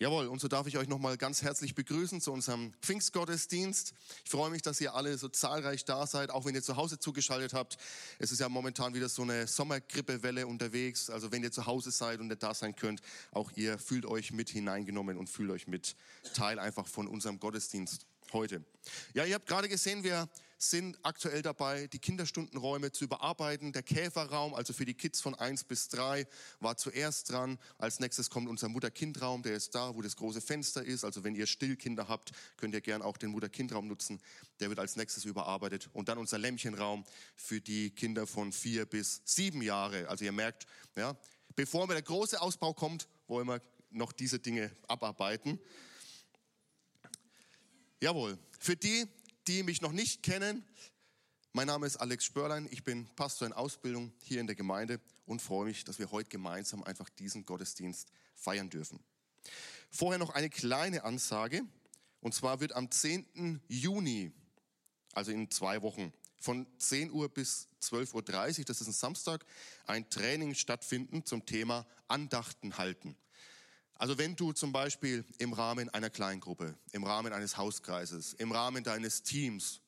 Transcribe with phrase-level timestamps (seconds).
[0.00, 3.94] Jawohl, und so darf ich euch nochmal ganz herzlich begrüßen zu unserem Pfingstgottesdienst.
[4.24, 7.00] Ich freue mich, dass ihr alle so zahlreich da seid, auch wenn ihr zu Hause
[7.00, 7.78] zugeschaltet habt.
[8.20, 11.10] Es ist ja momentan wieder so eine Sommergrippewelle unterwegs.
[11.10, 13.00] Also wenn ihr zu Hause seid und nicht da sein könnt,
[13.32, 15.96] auch ihr fühlt euch mit hineingenommen und fühlt euch mit
[16.32, 18.64] Teil einfach von unserem Gottesdienst heute.
[19.14, 20.28] Ja, ihr habt gerade gesehen, wir
[20.58, 23.72] sind aktuell dabei, die Kinderstundenräume zu überarbeiten.
[23.72, 26.26] Der Käferraum, also für die Kids von eins bis drei,
[26.58, 27.58] war zuerst dran.
[27.78, 31.04] Als nächstes kommt unser Mutter-Kind-Raum, der ist da, wo das große Fenster ist.
[31.04, 34.20] Also wenn ihr Stillkinder habt, könnt ihr gern auch den Mutter-Kind-Raum nutzen.
[34.58, 35.88] Der wird als nächstes überarbeitet.
[35.92, 37.04] Und dann unser Lämmchenraum
[37.36, 40.08] für die Kinder von vier bis sieben Jahre.
[40.08, 40.66] Also ihr merkt,
[40.96, 41.16] ja,
[41.54, 45.60] bevor der große Ausbau kommt, wollen wir noch diese Dinge abarbeiten.
[48.00, 48.38] Jawohl.
[48.60, 49.06] Für die,
[49.48, 50.62] die mich noch nicht kennen,
[51.54, 52.68] mein Name ist Alex Spörlein.
[52.70, 56.28] Ich bin Pastor in Ausbildung hier in der Gemeinde und freue mich, dass wir heute
[56.28, 59.00] gemeinsam einfach diesen Gottesdienst feiern dürfen.
[59.90, 61.62] Vorher noch eine kleine Ansage.
[62.20, 63.62] Und zwar wird am 10.
[63.68, 64.32] Juni,
[65.14, 69.46] also in zwei Wochen, von 10 Uhr bis 12.30 Uhr, das ist ein Samstag,
[69.86, 73.16] ein Training stattfinden zum Thema Andachten halten.
[73.98, 78.84] Also wenn du zum Beispiel im Rahmen einer Kleingruppe, im Rahmen eines Hauskreises, im Rahmen
[78.84, 79.80] deines Teams,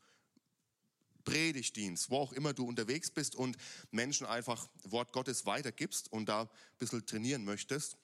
[1.25, 3.56] Predigtdienst, wo auch immer du unterwegs bist und
[3.91, 7.97] Menschen einfach Wort Gottes weitergibst und da ein bisschen trainieren möchtest,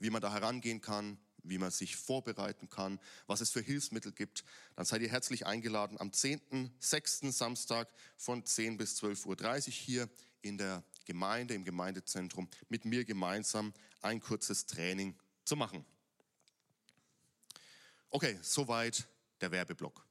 [0.00, 4.44] wie man da herangehen kann, wie man sich vorbereiten kann, was es für Hilfsmittel gibt,
[4.76, 7.30] dann seid ihr herzlich eingeladen am 10.6.
[7.32, 10.08] Samstag von 10 bis 12.30 Uhr hier
[10.40, 15.84] in der Gemeinde, im Gemeindezentrum, mit mir gemeinsam ein kurzes Training zu machen.
[18.10, 19.08] Okay, soweit
[19.40, 20.04] der Werbeblock.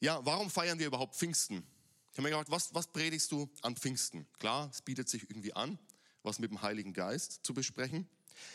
[0.00, 1.66] Ja, warum feiern wir überhaupt Pfingsten?
[2.12, 4.26] Ich habe mir gedacht, was, was predigst du an Pfingsten?
[4.38, 5.78] Klar, es bietet sich irgendwie an,
[6.22, 8.08] was mit dem Heiligen Geist zu besprechen.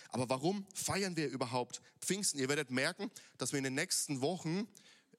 [0.10, 2.40] Aber warum feiern wir überhaupt Pfingsten?
[2.40, 4.68] Ihr werdet merken, dass wir in den nächsten Wochen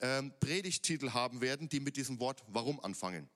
[0.01, 3.29] ähm, Predigtitel haben werden, die mit diesem Wort Warum anfangen.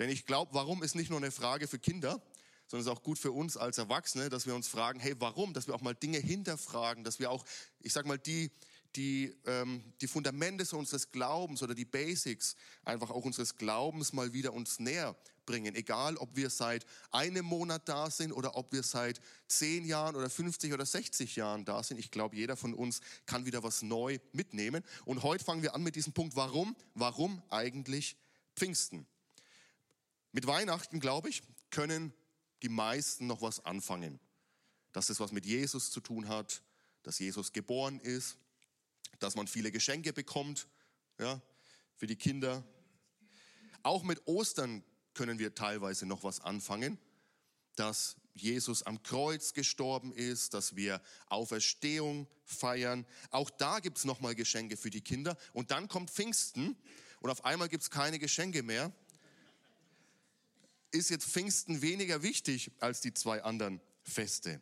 [0.00, 2.22] Denn ich glaube, warum ist nicht nur eine Frage für Kinder,
[2.66, 5.52] sondern es ist auch gut für uns als Erwachsene, dass wir uns fragen, hey, warum?
[5.52, 7.44] Dass wir auch mal Dinge hinterfragen, dass wir auch,
[7.80, 8.50] ich sag mal, die,
[8.96, 14.32] die, ähm, die Fundamente so unseres Glaubens oder die Basics einfach auch unseres Glaubens mal
[14.32, 15.74] wieder uns näher bringen.
[15.74, 20.30] Egal, ob wir seit einem Monat da sind oder ob wir seit zehn Jahren oder
[20.30, 21.98] 50 oder 60 Jahren da sind.
[21.98, 24.82] Ich glaube, jeder von uns kann wieder was neu mitnehmen.
[25.04, 26.74] Und heute fangen wir an mit diesem Punkt, warum?
[26.94, 28.16] Warum eigentlich
[28.56, 29.06] Pfingsten?
[30.32, 32.12] Mit Weihnachten, glaube ich, können
[32.62, 34.20] die meisten noch was anfangen.
[34.92, 36.62] Dass es was mit Jesus zu tun hat,
[37.02, 38.38] dass Jesus geboren ist,
[39.18, 40.68] dass man viele Geschenke bekommt,
[41.18, 41.40] ja,
[41.96, 42.64] für die Kinder.
[43.82, 46.98] Auch mit Ostern können wir teilweise noch was anfangen,
[47.76, 53.06] dass Jesus am Kreuz gestorben ist, dass wir Auferstehung feiern.
[53.30, 55.36] Auch da gibt's noch mal Geschenke für die Kinder.
[55.52, 56.76] Und dann kommt Pfingsten
[57.20, 58.92] und auf einmal gibt's keine Geschenke mehr,
[60.92, 64.60] ist jetzt Pfingsten weniger wichtig als die zwei anderen Feste.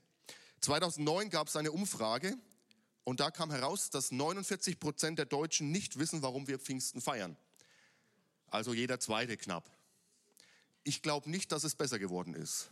[0.60, 2.36] 2009 gab es eine Umfrage
[3.04, 7.36] und da kam heraus, dass 49 Prozent der Deutschen nicht wissen, warum wir Pfingsten feiern.
[8.48, 9.70] Also jeder zweite knapp.
[10.84, 12.70] Ich glaube nicht, dass es besser geworden ist.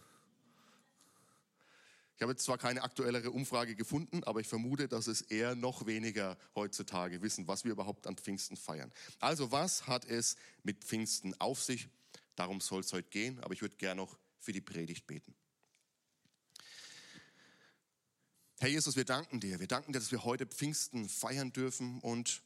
[2.17, 5.85] Ich habe jetzt zwar keine aktuellere Umfrage gefunden, aber ich vermute, dass es eher noch
[5.85, 8.91] weniger heutzutage wissen, was wir überhaupt an Pfingsten feiern.
[9.21, 11.91] Also was hat es mit Pfingsten auf sich?
[12.37, 15.35] Darum soll es heute gehen, aber ich würde gerne noch für die Predigt beten.
[18.59, 19.59] Herr Jesus, wir danken dir.
[19.61, 22.43] Wir danken dir, dass wir heute Pfingsten feiern dürfen und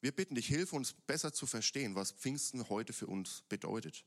[0.00, 4.04] wir bitten dich, hilf uns besser zu verstehen, was Pfingsten heute für uns bedeutet.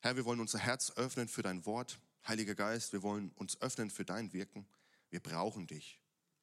[0.00, 1.98] Herr, wir wollen unser Herz öffnen für dein Wort.
[2.26, 4.66] Heiliger Geist, wir wollen uns öffnen für dein Wirken.
[5.10, 6.00] Wir brauchen dich.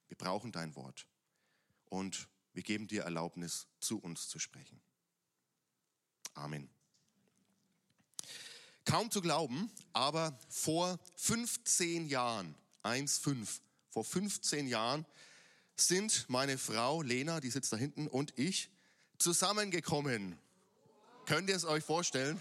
[0.08, 1.08] Wir brauchen dein Wort.
[1.86, 4.82] Und wir geben dir Erlaubnis, zu uns zu sprechen.
[6.34, 6.73] Amen.
[8.94, 13.48] Kaum zu glauben, aber vor 15 Jahren, 1,5,
[13.90, 15.08] vor 15 Jahren
[15.76, 18.70] sind meine Frau Lena, die sitzt da hinten, und ich
[19.18, 20.38] zusammengekommen.
[21.26, 22.40] Könnt ihr es euch vorstellen?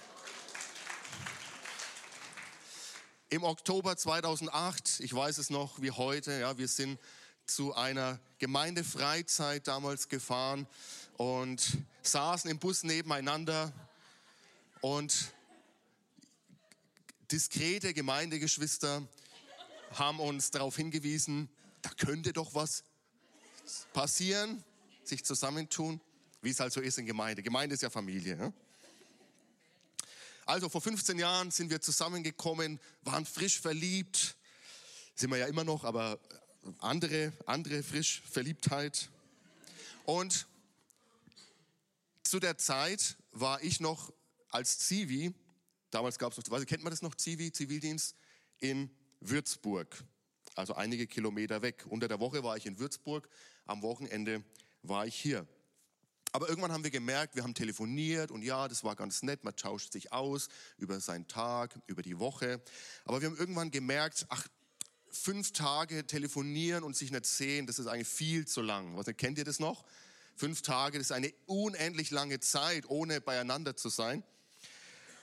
[3.31, 7.01] Im Oktober 2008, ich weiß es noch wie heute, ja, wir sind
[7.47, 10.67] zu einer Gemeindefreizeit damals gefahren
[11.17, 13.73] und saßen im Bus nebeneinander
[14.83, 15.33] und
[17.33, 19.09] diskrete Gemeindegeschwister
[19.93, 21.49] haben uns darauf hingewiesen,
[21.81, 22.85] da könnte doch was
[23.95, 24.63] passieren,
[25.03, 26.01] sich zusammentun,
[26.43, 27.43] wie es halt so ist in Gemeinde.
[27.43, 28.37] Gemeinde ist ja Familie.
[28.37, 28.53] Ne?
[30.45, 34.37] Also vor 15 Jahren sind wir zusammengekommen, waren frisch verliebt,
[35.15, 36.19] sind wir ja immer noch, aber
[36.81, 39.09] andere, andere frisch Verliebtheit.
[40.05, 40.47] Und
[42.25, 44.13] zu der Zeit war ich noch
[44.51, 45.35] als Zivi,
[45.93, 48.17] damals gab es noch, weiß, kennt man das noch, Zivi, Zivildienst,
[48.59, 48.91] in
[49.21, 50.05] Würzburg,
[50.55, 51.85] also einige Kilometer weg.
[51.89, 53.29] Unter der Woche war ich in Würzburg,
[53.67, 54.45] am Wochenende
[54.83, 55.47] war ich hier.
[56.33, 59.55] Aber irgendwann haben wir gemerkt, wir haben telefoniert und ja, das war ganz nett, man
[59.55, 60.49] tauscht sich aus
[60.79, 62.63] über seinen Tag, über die Woche.
[63.05, 64.49] Aber wir haben irgendwann gemerkt, ach,
[65.11, 68.97] fünf Tage telefonieren und sich nicht sehen, das ist eigentlich viel zu lang.
[68.97, 69.85] Was, kennt ihr das noch?
[70.35, 74.25] Fünf Tage, das ist eine unendlich lange Zeit, ohne beieinander zu sein.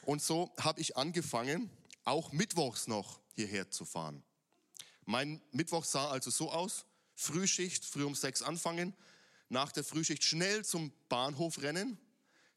[0.09, 1.69] Und so habe ich angefangen,
[2.03, 4.23] auch mittwochs noch hierher zu fahren.
[5.05, 8.95] Mein Mittwoch sah also so aus, Frühschicht, früh um sechs anfangen,
[9.49, 11.99] nach der Frühschicht schnell zum Bahnhof rennen,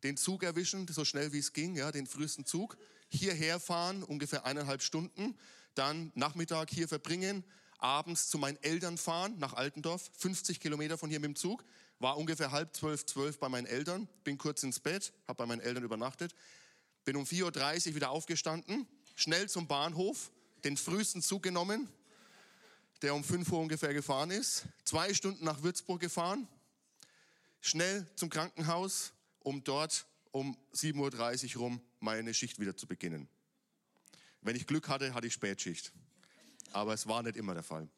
[0.03, 2.79] den Zug erwischen, so schnell wie es ging, ja, den frühesten Zug,
[3.11, 5.37] hierher fahren, ungefähr eineinhalb Stunden,
[5.75, 7.45] dann Nachmittag hier verbringen,
[7.77, 11.67] abends zu meinen Eltern fahren, nach Altendorf, 50 Kilometer von hier mit dem Zug,
[11.99, 15.61] war ungefähr halb zwölf, zwölf bei meinen Eltern, bin kurz ins Bett, habe bei meinen
[15.61, 16.35] Eltern übernachtet,
[17.05, 20.31] bin um 4.30 Uhr wieder aufgestanden, schnell zum Bahnhof,
[20.65, 21.89] den frühesten Zug genommen,
[23.03, 26.47] der um 5 Uhr ungefähr gefahren ist, zwei Stunden nach Würzburg gefahren,
[27.61, 33.29] schnell zum Krankenhaus, um dort um 7.30 Uhr rum meine Schicht wieder zu beginnen.
[34.41, 35.93] Wenn ich Glück hatte, hatte ich Spätschicht.
[36.73, 37.89] Aber es war nicht immer der Fall.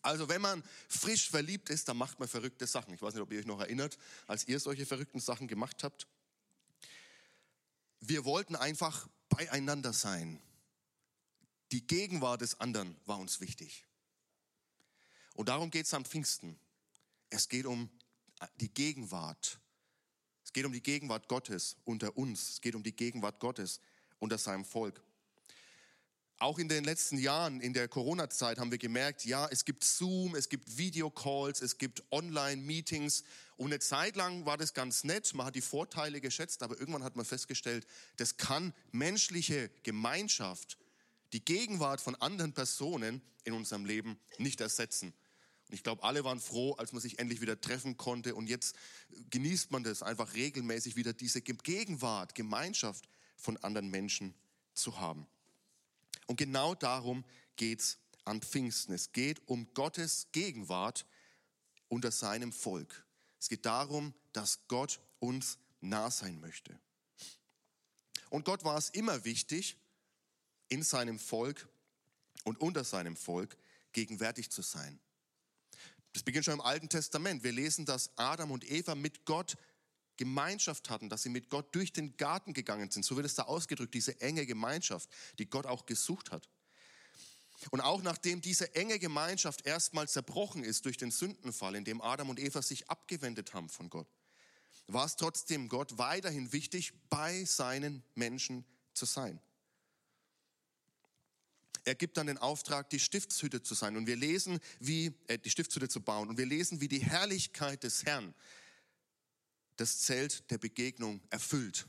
[0.00, 2.92] Also wenn man frisch verliebt ist, dann macht man verrückte Sachen.
[2.92, 6.08] Ich weiß nicht, ob ihr euch noch erinnert, als ihr solche verrückten Sachen gemacht habt.
[8.04, 10.42] Wir wollten einfach beieinander sein.
[11.70, 13.86] Die Gegenwart des anderen war uns wichtig.
[15.34, 16.58] Und darum geht es am Pfingsten.
[17.30, 17.88] Es geht um
[18.60, 19.60] die Gegenwart.
[20.44, 22.50] Es geht um die Gegenwart Gottes unter uns.
[22.50, 23.80] Es geht um die Gegenwart Gottes
[24.18, 25.00] unter seinem Volk.
[26.38, 30.34] Auch in den letzten Jahren, in der Corona-Zeit, haben wir gemerkt, ja, es gibt Zoom,
[30.34, 33.22] es gibt Videocalls, es gibt Online-Meetings.
[33.62, 37.04] Und eine Zeit lang war das ganz nett, man hat die Vorteile geschätzt, aber irgendwann
[37.04, 37.86] hat man festgestellt,
[38.16, 40.78] das kann menschliche Gemeinschaft,
[41.32, 45.14] die Gegenwart von anderen Personen in unserem Leben nicht ersetzen.
[45.68, 48.34] Und ich glaube, alle waren froh, als man sich endlich wieder treffen konnte.
[48.34, 48.74] Und jetzt
[49.30, 54.34] genießt man das einfach regelmäßig wieder, diese Gegenwart, Gemeinschaft von anderen Menschen
[54.74, 55.24] zu haben.
[56.26, 57.24] Und genau darum
[57.54, 58.92] geht es an Pfingsten.
[58.92, 61.06] Es geht um Gottes Gegenwart
[61.88, 63.06] unter seinem Volk.
[63.42, 66.78] Es geht darum, dass Gott uns nah sein möchte.
[68.30, 69.76] Und Gott war es immer wichtig,
[70.68, 71.68] in seinem Volk
[72.44, 73.56] und unter seinem Volk
[73.90, 75.00] gegenwärtig zu sein.
[76.12, 77.42] Das beginnt schon im Alten Testament.
[77.42, 79.56] Wir lesen, dass Adam und Eva mit Gott
[80.18, 83.04] Gemeinschaft hatten, dass sie mit Gott durch den Garten gegangen sind.
[83.04, 85.10] So wird es da ausgedrückt, diese enge Gemeinschaft,
[85.40, 86.48] die Gott auch gesucht hat.
[87.70, 92.30] Und auch nachdem diese enge Gemeinschaft erstmal zerbrochen ist durch den Sündenfall, in dem Adam
[92.30, 94.08] und Eva sich abgewendet haben von Gott,
[94.86, 98.64] war es trotzdem Gott weiterhin wichtig, bei seinen Menschen
[98.94, 99.40] zu sein.
[101.84, 103.96] Er gibt dann den Auftrag, die Stiftshütte zu sein.
[103.96, 106.28] Und wir lesen, wie, äh, die Stiftshütte zu bauen.
[106.28, 108.34] Und wir lesen, wie die Herrlichkeit des Herrn
[109.76, 111.86] das Zelt der Begegnung erfüllt.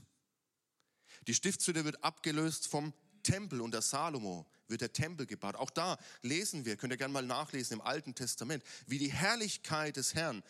[1.28, 2.94] Die Stiftshütte wird abgelöst vom
[3.24, 5.56] Tempel unter Salomo wird der Tempel gebaut.
[5.56, 9.98] Auch da lesen wir, könnt ihr gerne mal nachlesen im Alten Testament, wie die Herrlichkeit
[9.98, 10.44] des Herrn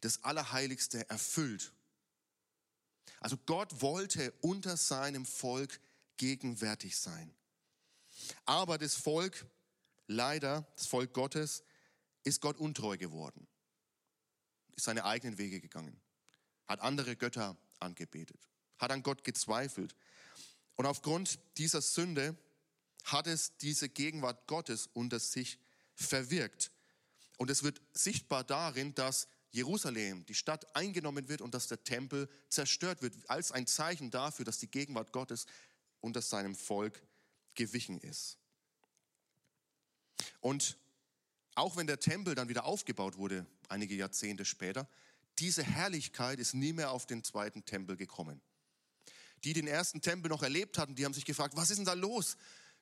[0.00, 1.72] das Allerheiligste erfüllt.
[3.20, 5.80] Also Gott wollte unter seinem Volk
[6.16, 7.34] gegenwärtig sein.
[8.44, 9.46] Aber das Volk,
[10.06, 11.64] leider, das Volk Gottes,
[12.24, 13.46] ist Gott untreu geworden,
[14.76, 16.00] ist seine eigenen Wege gegangen
[16.70, 19.96] hat andere Götter angebetet, hat an Gott gezweifelt.
[20.80, 22.38] Und aufgrund dieser Sünde
[23.04, 25.58] hat es diese Gegenwart Gottes unter sich
[25.94, 26.72] verwirkt.
[27.36, 32.30] Und es wird sichtbar darin, dass Jerusalem, die Stadt eingenommen wird und dass der Tempel
[32.48, 35.44] zerstört wird, als ein Zeichen dafür, dass die Gegenwart Gottes
[36.00, 37.02] unter seinem Volk
[37.52, 38.38] gewichen ist.
[40.40, 40.78] Und
[41.56, 44.88] auch wenn der Tempel dann wieder aufgebaut wurde, einige Jahrzehnte später,
[45.40, 48.40] diese Herrlichkeit ist nie mehr auf den zweiten Tempel gekommen.
[49.44, 51.94] Die den ersten Tempel noch erlebt hatten, die haben sich gefragt, was ist denn da
[51.94, 52.36] los?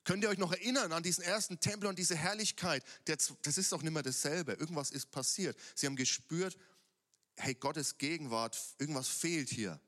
[0.04, 2.82] Könnt ihr euch noch erinnern an diesen ersten Tempel und diese Herrlichkeit?
[3.04, 4.52] Das ist doch nicht mehr dasselbe.
[4.52, 5.58] Irgendwas ist passiert.
[5.74, 6.56] Sie haben gespürt,
[7.36, 9.80] hey, Gottes Gegenwart, irgendwas fehlt hier.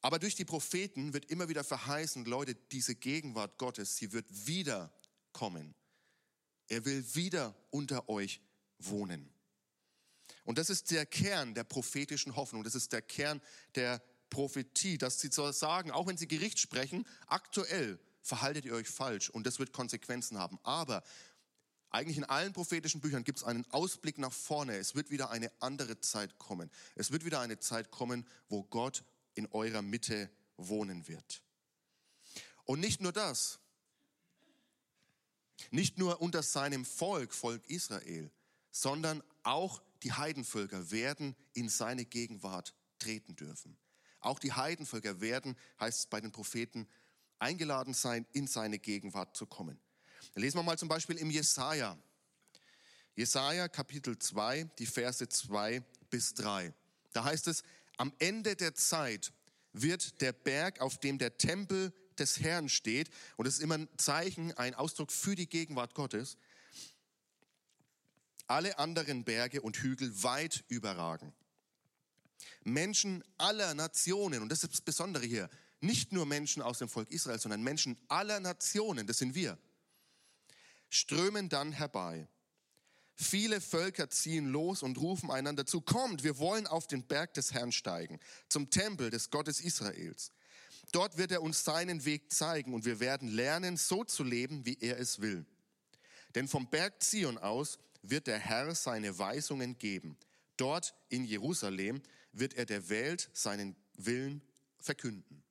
[0.00, 4.92] Aber durch die Propheten wird immer wieder verheißen, Leute, diese Gegenwart Gottes, sie wird wieder
[5.32, 5.74] kommen.
[6.68, 8.42] Er will wieder unter euch
[8.78, 9.32] wohnen.
[10.44, 12.64] Und das ist der Kern der prophetischen Hoffnung.
[12.64, 13.40] Das ist der Kern
[13.76, 14.02] der
[14.34, 19.30] Prophetie, dass sie zu sagen, auch wenn sie Gericht sprechen, aktuell verhaltet ihr euch falsch
[19.30, 20.58] und das wird Konsequenzen haben.
[20.64, 21.04] Aber
[21.90, 24.76] eigentlich in allen prophetischen Büchern gibt es einen Ausblick nach vorne.
[24.76, 26.68] Es wird wieder eine andere Zeit kommen.
[26.96, 29.04] Es wird wieder eine Zeit kommen, wo Gott
[29.36, 31.44] in eurer Mitte wohnen wird.
[32.64, 33.60] Und nicht nur das,
[35.70, 38.32] nicht nur unter seinem Volk, Volk Israel,
[38.72, 43.78] sondern auch die Heidenvölker werden in seine Gegenwart treten dürfen.
[44.24, 46.88] Auch die Heidenvölker werden, heißt es bei den Propheten,
[47.38, 49.78] eingeladen sein, in seine Gegenwart zu kommen.
[50.32, 51.98] Dann lesen wir mal zum Beispiel im Jesaja.
[53.14, 56.72] Jesaja Kapitel 2, die Verse 2 bis 3.
[57.12, 57.62] Da heißt es,
[57.96, 59.32] am Ende der Zeit
[59.72, 63.88] wird der Berg, auf dem der Tempel des Herrn steht, und es ist immer ein
[63.98, 66.38] Zeichen, ein Ausdruck für die Gegenwart Gottes,
[68.46, 71.32] alle anderen Berge und Hügel weit überragen.
[72.64, 75.48] Menschen aller Nationen, und das ist das Besondere hier,
[75.80, 79.58] nicht nur Menschen aus dem Volk Israel, sondern Menschen aller Nationen, das sind wir,
[80.88, 82.26] strömen dann herbei.
[83.16, 87.52] Viele Völker ziehen los und rufen einander zu, kommt, wir wollen auf den Berg des
[87.52, 88.18] Herrn steigen,
[88.48, 90.32] zum Tempel des Gottes Israels.
[90.90, 94.78] Dort wird er uns seinen Weg zeigen und wir werden lernen, so zu leben, wie
[94.80, 95.46] er es will.
[96.34, 100.16] Denn vom Berg Zion aus wird der Herr seine Weisungen geben.
[100.56, 102.02] Dort in Jerusalem
[102.34, 104.42] wird er der Welt seinen Willen
[104.78, 105.42] verkünden.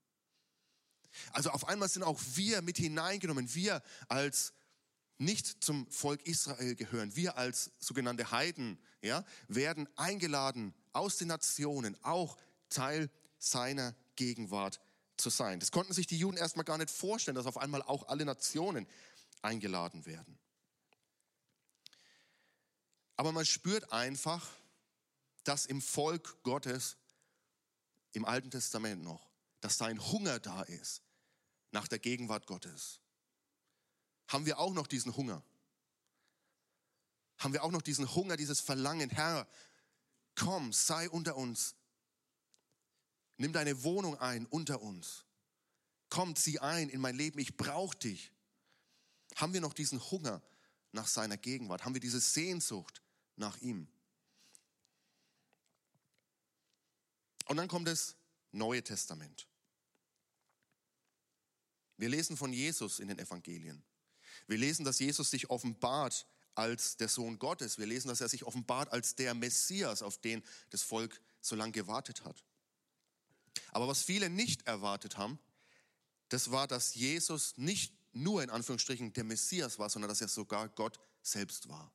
[1.32, 4.54] Also auf einmal sind auch wir mit hineingenommen, wir als
[5.18, 11.98] nicht zum Volk Israel gehören, wir als sogenannte Heiden, ja, werden eingeladen aus den Nationen
[12.04, 12.38] auch
[12.70, 14.80] Teil seiner Gegenwart
[15.18, 15.60] zu sein.
[15.60, 18.88] Das konnten sich die Juden erstmal gar nicht vorstellen, dass auf einmal auch alle Nationen
[19.42, 20.40] eingeladen werden.
[23.16, 24.50] Aber man spürt einfach,
[25.44, 26.98] dass im Volk Gottes
[28.14, 29.30] im Alten Testament noch,
[29.62, 31.02] dass da ein Hunger da ist
[31.72, 33.00] nach der Gegenwart Gottes.
[34.28, 35.44] Haben wir auch noch diesen Hunger?
[37.38, 39.48] Haben wir auch noch diesen Hunger, dieses Verlangen, Herr,
[40.36, 41.76] komm, sei unter uns.
[43.38, 45.26] Nimm deine Wohnung ein unter uns.
[46.10, 48.32] Komm, zieh ein in mein Leben, ich brauche dich.
[49.36, 50.42] Haben wir noch diesen Hunger
[50.92, 51.84] nach seiner Gegenwart?
[51.84, 53.02] Haben wir diese Sehnsucht
[53.36, 53.88] nach ihm?
[57.46, 58.16] Und dann kommt das
[58.52, 59.48] Neue Testament.
[61.98, 63.84] Wir lesen von Jesus in den Evangelien.
[64.48, 67.78] Wir lesen, dass Jesus sich offenbart als der Sohn Gottes.
[67.78, 71.72] Wir lesen, dass er sich offenbart als der Messias, auf den das Volk so lange
[71.72, 72.44] gewartet hat.
[73.72, 75.40] Aber was viele nicht erwartet haben,
[76.30, 80.70] das war, dass Jesus nicht nur in Anführungsstrichen der Messias war, sondern dass er sogar
[80.70, 81.92] Gott selbst war.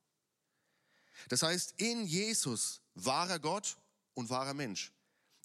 [1.27, 3.77] Das heißt, in Jesus war er Gott
[4.13, 4.91] und war er Mensch.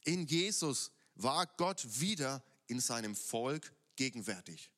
[0.04, 4.70] In Jesus war Gott wieder in seinem Volk gegenwärtig.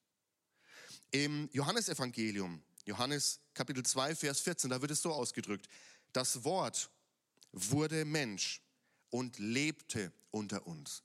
[1.10, 5.68] Im Johannesevangelium, Johannes Kapitel 2, Vers 14, da wird es so ausgedrückt,
[6.12, 6.90] das Wort
[7.52, 8.62] wurde Mensch
[9.10, 11.02] und lebte unter uns.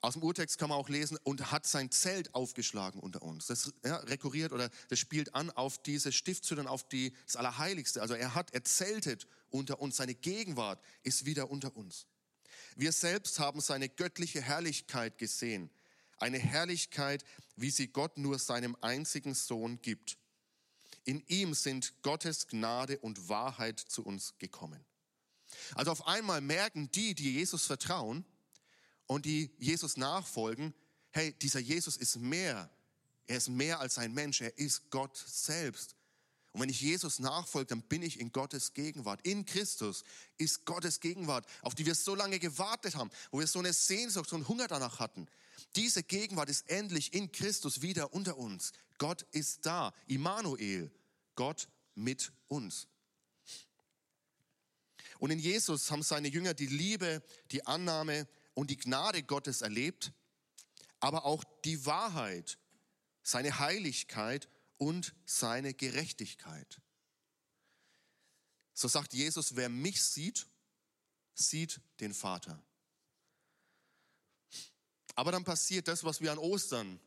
[0.00, 3.46] Aus dem Urtext kann man auch lesen, und hat sein Zelt aufgeschlagen unter uns.
[3.46, 8.02] Das ja, rekurriert oder das spielt an auf diese Stiftshütte auf die, das Allerheiligste.
[8.02, 12.06] Also er hat, er zeltet unter uns, seine Gegenwart ist wieder unter uns.
[12.76, 15.70] Wir selbst haben seine göttliche Herrlichkeit gesehen.
[16.18, 17.24] Eine Herrlichkeit,
[17.56, 20.16] wie sie Gott nur seinem einzigen Sohn gibt.
[21.04, 24.84] In ihm sind Gottes Gnade und Wahrheit zu uns gekommen.
[25.74, 28.24] Also auf einmal merken die, die Jesus vertrauen,
[29.12, 30.74] und die Jesus nachfolgen,
[31.10, 32.70] hey, dieser Jesus ist mehr.
[33.26, 35.94] Er ist mehr als ein Mensch, er ist Gott selbst.
[36.52, 39.20] Und wenn ich Jesus nachfolge, dann bin ich in Gottes Gegenwart.
[39.26, 40.04] In Christus
[40.36, 44.28] ist Gottes Gegenwart, auf die wir so lange gewartet haben, wo wir so eine Sehnsucht,
[44.28, 45.26] so einen Hunger danach hatten.
[45.76, 48.72] Diese Gegenwart ist endlich in Christus wieder unter uns.
[48.98, 49.94] Gott ist da.
[50.06, 50.90] Immanuel,
[51.34, 52.86] Gott mit uns.
[55.18, 60.12] Und in Jesus haben seine Jünger die Liebe, die Annahme, und die Gnade Gottes erlebt,
[61.00, 62.58] aber auch die Wahrheit,
[63.22, 64.48] seine Heiligkeit
[64.82, 66.80] und seine Gerechtigkeit.
[68.74, 70.48] So sagt Jesus, wer mich sieht,
[71.34, 72.60] sieht den Vater.
[75.14, 76.98] Aber dann passiert das, was wir an Ostern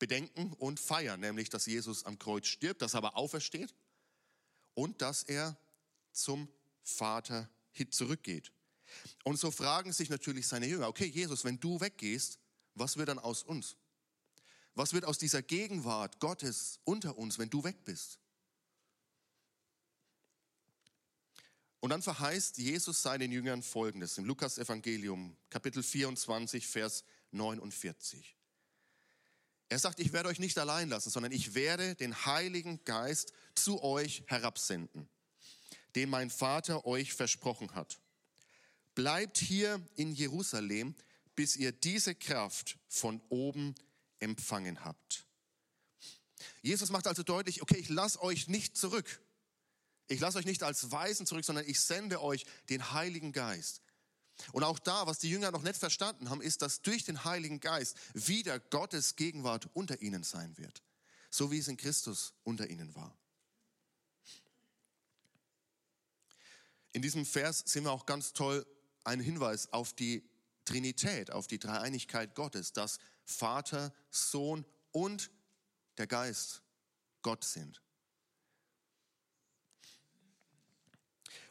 [0.00, 3.72] bedenken und feiern, nämlich dass Jesus am Kreuz stirbt, dass er aber aufersteht
[4.74, 5.56] und dass er
[6.10, 6.48] zum
[6.82, 7.48] Vater
[7.90, 8.50] zurückgeht.
[9.22, 12.40] Und so fragen sich natürlich seine Jünger, okay Jesus, wenn du weggehst,
[12.74, 13.76] was wird dann aus uns?
[14.74, 18.18] Was wird aus dieser Gegenwart Gottes unter uns, wenn du weg bist?
[21.80, 28.36] Und dann verheißt Jesus seinen Jüngern Folgendes im Lukas Evangelium, Kapitel 24, Vers 49.
[29.68, 33.82] Er sagt, ich werde euch nicht allein lassen, sondern ich werde den Heiligen Geist zu
[33.82, 35.08] euch herabsenden,
[35.96, 37.98] den mein Vater euch versprochen hat.
[38.94, 40.94] Bleibt hier in Jerusalem,
[41.34, 43.74] bis ihr diese Kraft von oben
[44.22, 45.26] empfangen habt.
[46.62, 49.20] Jesus macht also deutlich, okay, ich lasse euch nicht zurück.
[50.08, 53.82] Ich lasse euch nicht als Weisen zurück, sondern ich sende euch den Heiligen Geist.
[54.52, 57.60] Und auch da, was die Jünger noch nicht verstanden haben, ist, dass durch den Heiligen
[57.60, 60.82] Geist wieder Gottes Gegenwart unter ihnen sein wird.
[61.30, 63.16] So wie es in Christus unter ihnen war.
[66.92, 68.66] In diesem Vers sehen wir auch ganz toll
[69.04, 70.28] einen Hinweis auf die
[70.64, 75.30] Trinität, auf die Dreieinigkeit Gottes, dass Vater, Sohn und
[75.98, 76.62] der Geist
[77.22, 77.80] Gott sind.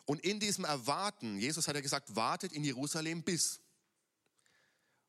[0.06, 3.62] Und in diesem Erwarten, Jesus hat ja gesagt, wartet in Jerusalem bis.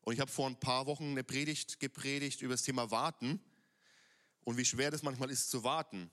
[0.01, 3.41] Und ich habe vor ein paar Wochen eine Predigt gepredigt über das Thema Warten
[4.43, 6.11] und wie schwer das manchmal ist zu warten.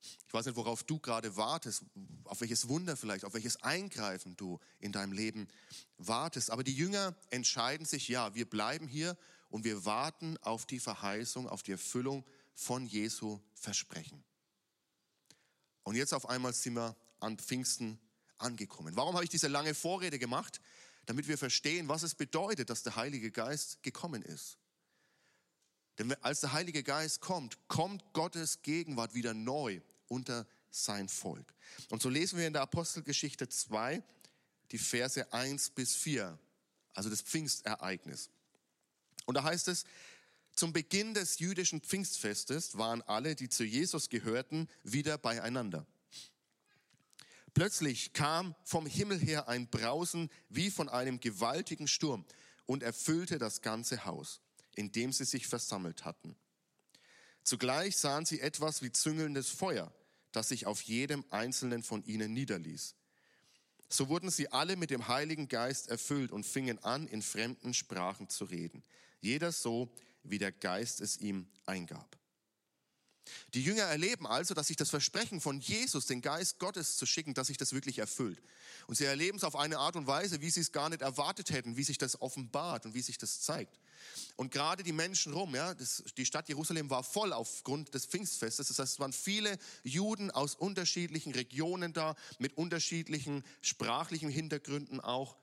[0.00, 1.82] Ich weiß nicht, worauf du gerade wartest,
[2.24, 5.48] auf welches Wunder vielleicht, auf welches Eingreifen du in deinem Leben
[5.96, 6.50] wartest.
[6.50, 9.16] Aber die Jünger entscheiden sich, ja, wir bleiben hier
[9.48, 12.24] und wir warten auf die Verheißung, auf die Erfüllung
[12.54, 14.22] von Jesu Versprechen.
[15.82, 17.98] Und jetzt auf einmal sind wir an Pfingsten
[18.36, 18.94] angekommen.
[18.96, 20.60] Warum habe ich diese lange Vorrede gemacht?
[21.06, 24.58] Damit wir verstehen, was es bedeutet, dass der Heilige Geist gekommen ist.
[25.98, 31.54] Denn als der Heilige Geist kommt, kommt Gottes Gegenwart wieder neu unter sein Volk.
[31.90, 34.02] Und so lesen wir in der Apostelgeschichte 2
[34.70, 36.38] die Verse 1 bis 4,
[36.94, 38.30] also das Pfingstereignis.
[39.26, 39.84] Und da heißt es,
[40.54, 45.86] zum Beginn des jüdischen Pfingstfestes waren alle, die zu Jesus gehörten, wieder beieinander.
[47.54, 52.24] Plötzlich kam vom Himmel her ein Brausen wie von einem gewaltigen Sturm
[52.66, 54.40] und erfüllte das ganze Haus,
[54.74, 56.36] in dem sie sich versammelt hatten.
[57.44, 59.92] Zugleich sahen sie etwas wie züngelndes Feuer,
[60.38, 62.94] das sich auf jedem einzelnen von ihnen niederließ.
[63.88, 68.28] So wurden sie alle mit dem Heiligen Geist erfüllt und fingen an, in fremden Sprachen
[68.28, 68.84] zu reden.
[69.20, 72.17] Jeder so, wie der Geist es ihm eingab.
[73.54, 77.34] Die Jünger erleben also, dass sich das Versprechen von Jesus, den Geist Gottes zu schicken,
[77.34, 78.42] dass sich das wirklich erfüllt.
[78.86, 81.50] Und sie erleben es auf eine Art und Weise, wie sie es gar nicht erwartet
[81.50, 83.78] hätten, wie sich das offenbart und wie sich das zeigt.
[84.36, 88.68] Und gerade die Menschen rum, ja, das, die Stadt Jerusalem war voll aufgrund des Pfingstfestes.
[88.68, 95.36] Das heißt, es waren viele Juden aus unterschiedlichen Regionen da, mit unterschiedlichen sprachlichen Hintergründen auch.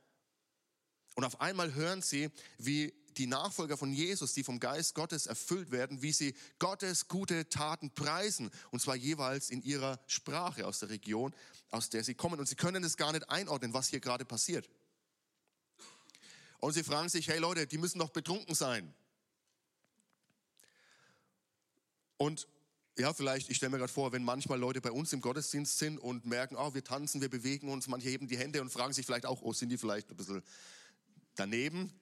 [1.15, 5.71] Und auf einmal hören sie, wie die Nachfolger von Jesus, die vom Geist Gottes erfüllt
[5.71, 10.89] werden, wie sie Gottes gute Taten preisen, und zwar jeweils in ihrer Sprache aus der
[10.89, 11.33] Region,
[11.69, 12.39] aus der sie kommen.
[12.39, 14.69] Und sie können es gar nicht einordnen, was hier gerade passiert.
[16.59, 18.93] Und sie fragen sich, hey Leute, die müssen doch betrunken sein.
[22.17, 22.47] Und
[22.97, 25.99] ja, vielleicht, ich stelle mir gerade vor, wenn manchmal Leute bei uns im Gottesdienst sind
[25.99, 29.05] und merken, oh, wir tanzen, wir bewegen uns, manche heben die Hände und fragen sich
[29.05, 30.41] vielleicht auch, oh, sind die vielleicht ein bisschen
[31.35, 31.93] daneben?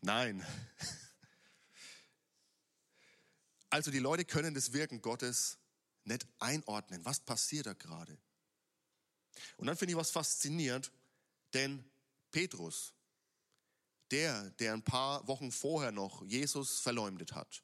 [0.00, 0.44] Nein.
[3.70, 5.58] Also die Leute können das Wirken Gottes
[6.04, 7.04] nicht einordnen.
[7.04, 8.18] Was passiert da gerade?
[9.56, 10.90] Und dann finde ich was faszinierend,
[11.52, 11.84] denn
[12.30, 12.94] Petrus,
[14.10, 17.62] der, der ein paar Wochen vorher noch Jesus verleumdet hat,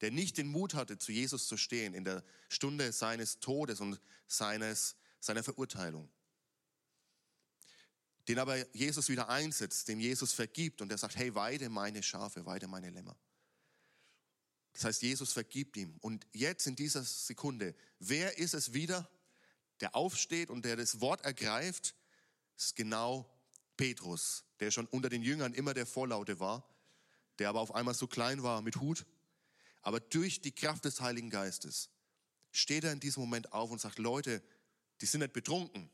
[0.00, 4.00] der nicht den Mut hatte, zu Jesus zu stehen in der Stunde seines Todes und
[4.26, 6.10] seines, seiner Verurteilung,
[8.28, 12.46] den aber Jesus wieder einsetzt, dem Jesus vergibt und der sagt, hey, weide meine Schafe,
[12.46, 13.16] weide meine Lämmer.
[14.72, 15.96] Das heißt, Jesus vergibt ihm.
[16.00, 19.08] Und jetzt in dieser Sekunde, wer ist es wieder,
[19.80, 21.94] der aufsteht und der das Wort ergreift?
[22.54, 23.28] Das ist genau
[23.76, 26.66] Petrus, der schon unter den Jüngern immer der Vorlaute war,
[27.38, 29.04] der aber auf einmal so klein war mit Hut.
[29.82, 31.90] Aber durch die Kraft des Heiligen Geistes
[32.52, 34.42] steht er in diesem Moment auf und sagt, Leute,
[35.00, 35.90] die sind nicht betrunken,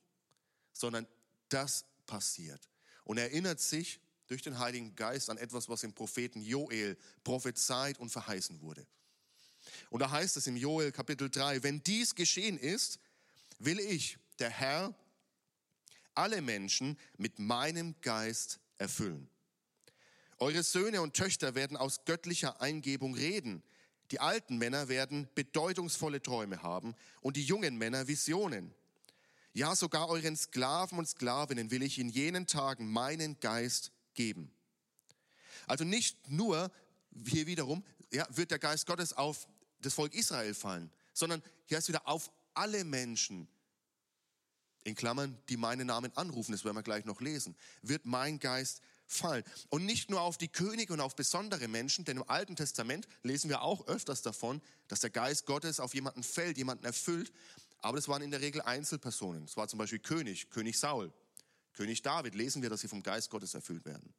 [0.72, 1.06] sondern
[1.48, 2.68] das passiert.
[3.05, 8.11] Und erinnert sich durch den Heiligen Geist an etwas, was im Propheten Joel prophezeit und
[8.11, 8.85] verheißen wurde.
[9.90, 12.99] Und da heißt es im Joel Kapitel 3, wenn dies geschehen ist,
[13.59, 14.94] will ich, der Herr,
[16.14, 19.31] alle Menschen mit meinem Geist erfüllen.
[20.38, 23.62] Eure Söhne und Töchter werden aus göttlicher Eingebung reden.
[24.11, 28.75] Die alten Männer werden bedeutungsvolle Träume haben und die jungen Männer Visionen.
[29.52, 34.50] Ja, sogar euren Sklaven und Sklavinnen will ich in jenen Tagen meinen Geist geben.
[35.66, 36.70] Also nicht nur
[37.26, 39.48] hier wiederum ja, wird der Geist Gottes auf
[39.80, 43.48] das Volk Israel fallen, sondern hier ist wieder auf alle Menschen,
[44.84, 48.80] in Klammern, die meinen Namen anrufen, das werden wir gleich noch lesen, wird mein Geist
[49.06, 49.44] fallen.
[49.68, 53.48] Und nicht nur auf die Könige und auf besondere Menschen, denn im Alten Testament lesen
[53.50, 57.32] wir auch öfters davon, dass der Geist Gottes auf jemanden fällt, jemanden erfüllt.
[57.80, 59.44] Aber das waren in der Regel Einzelpersonen.
[59.44, 61.12] Es war zum Beispiel König, König Saul,
[61.72, 64.12] König David, lesen wir, dass sie vom Geist Gottes erfüllt werden.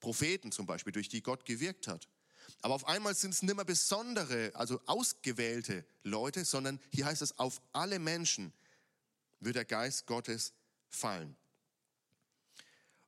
[0.00, 2.08] Propheten zum Beispiel, durch die Gott gewirkt hat.
[2.62, 7.38] Aber auf einmal sind es nicht mehr besondere, also ausgewählte Leute, sondern hier heißt es,
[7.38, 8.52] auf alle Menschen
[9.40, 10.52] wird der Geist Gottes
[10.88, 11.36] fallen.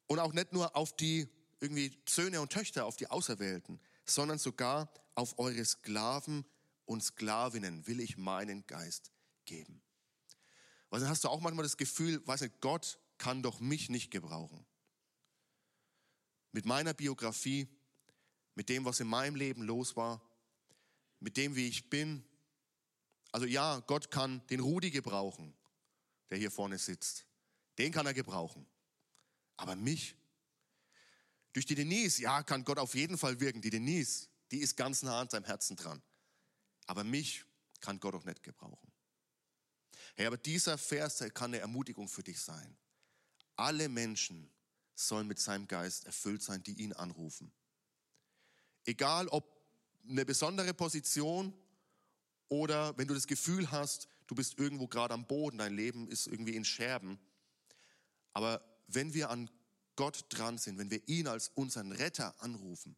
[0.07, 1.29] Und auch nicht nur auf die
[1.61, 6.45] irgendwie Söhne und Töchter, auf die Auserwählten, sondern sogar auf eure Sklaven
[6.85, 9.11] und Sklavinnen will ich meinen Geist
[9.45, 9.83] geben.
[10.91, 14.11] Weil dann hast du auch manchmal das Gefühl, weiß nicht, Gott kann doch mich nicht
[14.11, 14.65] gebrauchen.
[16.53, 17.69] Mit meiner Biografie,
[18.55, 20.23] mit dem, was in meinem Leben los war,
[21.21, 22.25] mit dem, wie ich bin.
[23.33, 25.55] Also ja, Gott kann den Rudi gebrauchen,
[26.31, 27.27] der hier vorne sitzt.
[27.79, 28.67] Den kann er gebrauchen.
[29.57, 30.17] Aber mich?
[31.53, 33.61] Durch die Denise, ja, kann Gott auf jeden Fall wirken.
[33.61, 36.03] Die Denise, die ist ganz nah an seinem Herzen dran.
[36.87, 37.45] Aber mich
[37.81, 38.93] kann Gott auch nicht gebrauchen.
[40.17, 42.77] Hey, aber dieser Vers, kann eine Ermutigung für dich sein.
[43.55, 44.51] Alle Menschen
[44.95, 47.53] sollen mit seinem Geist erfüllt sein, die ihn anrufen.
[48.87, 49.63] Egal ob
[50.09, 51.53] eine besondere Position
[52.49, 56.27] oder wenn du das Gefühl hast, du bist irgendwo gerade am Boden, dein Leben ist
[56.27, 57.19] irgendwie in Scherben.
[58.33, 59.51] Aber wenn wir an
[59.97, 62.97] Gott dran sind, wenn wir ihn als unseren Retter anrufen,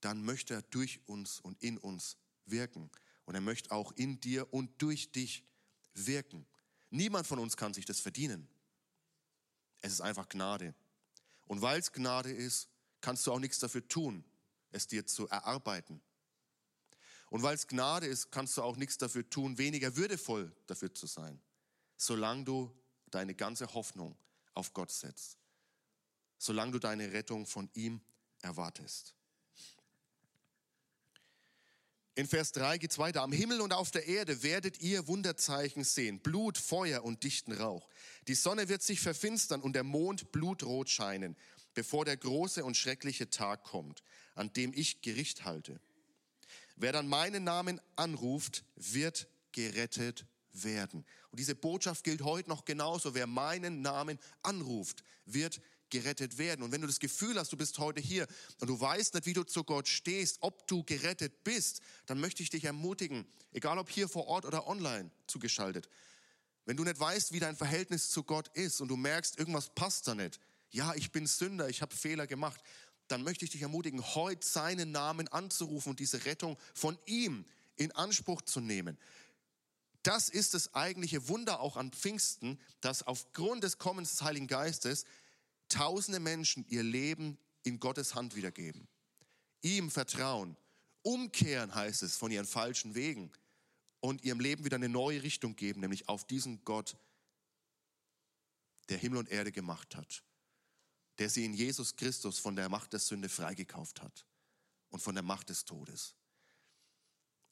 [0.00, 2.90] dann möchte er durch uns und in uns wirken.
[3.24, 5.44] Und er möchte auch in dir und durch dich
[5.94, 6.46] wirken.
[6.90, 8.48] Niemand von uns kann sich das verdienen.
[9.80, 10.74] Es ist einfach Gnade.
[11.46, 12.68] Und weil es Gnade ist,
[13.00, 14.24] kannst du auch nichts dafür tun,
[14.70, 16.00] es dir zu erarbeiten.
[17.30, 21.06] Und weil es Gnade ist, kannst du auch nichts dafür tun, weniger würdevoll dafür zu
[21.06, 21.40] sein,
[21.96, 22.70] solange du
[23.10, 24.16] deine ganze Hoffnung
[24.54, 25.38] auf Gott setzt,
[26.38, 28.00] solange du deine Rettung von ihm
[28.40, 29.14] erwartest.
[32.16, 33.22] In Vers 3 geht es weiter.
[33.22, 36.20] Am Himmel und auf der Erde werdet ihr Wunderzeichen sehen.
[36.20, 37.88] Blut, Feuer und dichten Rauch.
[38.28, 41.36] Die Sonne wird sich verfinstern und der Mond blutrot scheinen,
[41.74, 44.04] bevor der große und schreckliche Tag kommt,
[44.36, 45.80] an dem ich Gericht halte.
[46.76, 51.04] Wer dann meinen Namen anruft, wird gerettet werden.
[51.32, 53.16] Und diese Botschaft gilt heute noch genauso.
[53.16, 55.60] Wer meinen Namen anruft, wird
[55.94, 56.62] gerettet werden.
[56.62, 58.26] Und wenn du das Gefühl hast, du bist heute hier
[58.58, 62.42] und du weißt nicht, wie du zu Gott stehst, ob du gerettet bist, dann möchte
[62.42, 65.88] ich dich ermutigen, egal ob hier vor Ort oder online zugeschaltet.
[66.64, 70.08] Wenn du nicht weißt, wie dein Verhältnis zu Gott ist und du merkst, irgendwas passt
[70.08, 72.60] da nicht, ja, ich bin Sünder, ich habe Fehler gemacht,
[73.06, 77.44] dann möchte ich dich ermutigen, heute seinen Namen anzurufen und diese Rettung von ihm
[77.76, 78.98] in Anspruch zu nehmen.
[80.02, 85.04] Das ist das eigentliche Wunder auch an Pfingsten, dass aufgrund des Kommens des Heiligen Geistes
[85.68, 88.88] tausende Menschen ihr Leben in Gottes Hand wiedergeben.
[89.62, 90.56] Ihm vertrauen,
[91.02, 93.32] umkehren heißt es von ihren falschen Wegen
[94.00, 96.96] und ihrem Leben wieder eine neue Richtung geben, nämlich auf diesen Gott,
[98.90, 100.22] der Himmel und Erde gemacht hat,
[101.18, 104.26] der sie in Jesus Christus von der Macht der Sünde freigekauft hat
[104.90, 106.14] und von der Macht des Todes.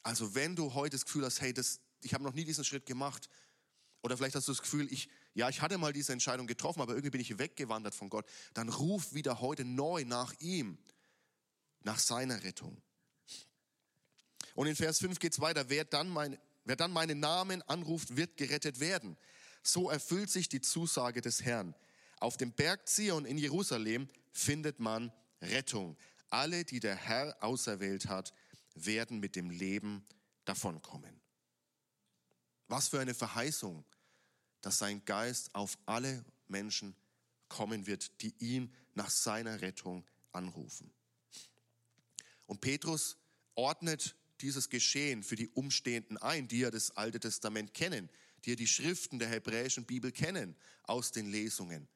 [0.02, 2.86] Also wenn du heute das Gefühl hast, hey, das, ich habe noch nie diesen Schritt
[2.86, 3.28] gemacht.
[4.02, 6.92] Oder vielleicht hast du das Gefühl, ich, ja, ich hatte mal diese Entscheidung getroffen, aber
[6.92, 8.26] irgendwie bin ich weggewandert von Gott.
[8.52, 10.78] Dann ruf wieder heute neu nach ihm,
[11.80, 12.80] nach seiner Rettung.
[14.54, 15.70] Und in Vers 5 geht es weiter.
[15.70, 19.16] Wer dann, mein, wer dann meinen Namen anruft, wird gerettet werden.
[19.62, 21.74] So erfüllt sich die Zusage des Herrn.
[22.20, 25.96] Auf dem Berg Zion in Jerusalem findet man Rettung.
[26.28, 28.34] Alle, die der Herr auserwählt hat,
[28.74, 30.04] werden mit dem Leben
[30.44, 31.20] davonkommen.
[32.68, 33.84] Was für eine Verheißung,
[34.62, 36.96] dass sein Geist auf alle Menschen
[37.48, 40.90] kommen wird, die ihn nach seiner Rettung anrufen.
[42.46, 43.16] Und Petrus
[43.54, 48.08] ordnet dieses Geschehen für die Umstehenden ein, die ja das Alte Testament kennen,
[48.44, 51.88] die ja die Schriften der hebräischen Bibel kennen aus den Lesungen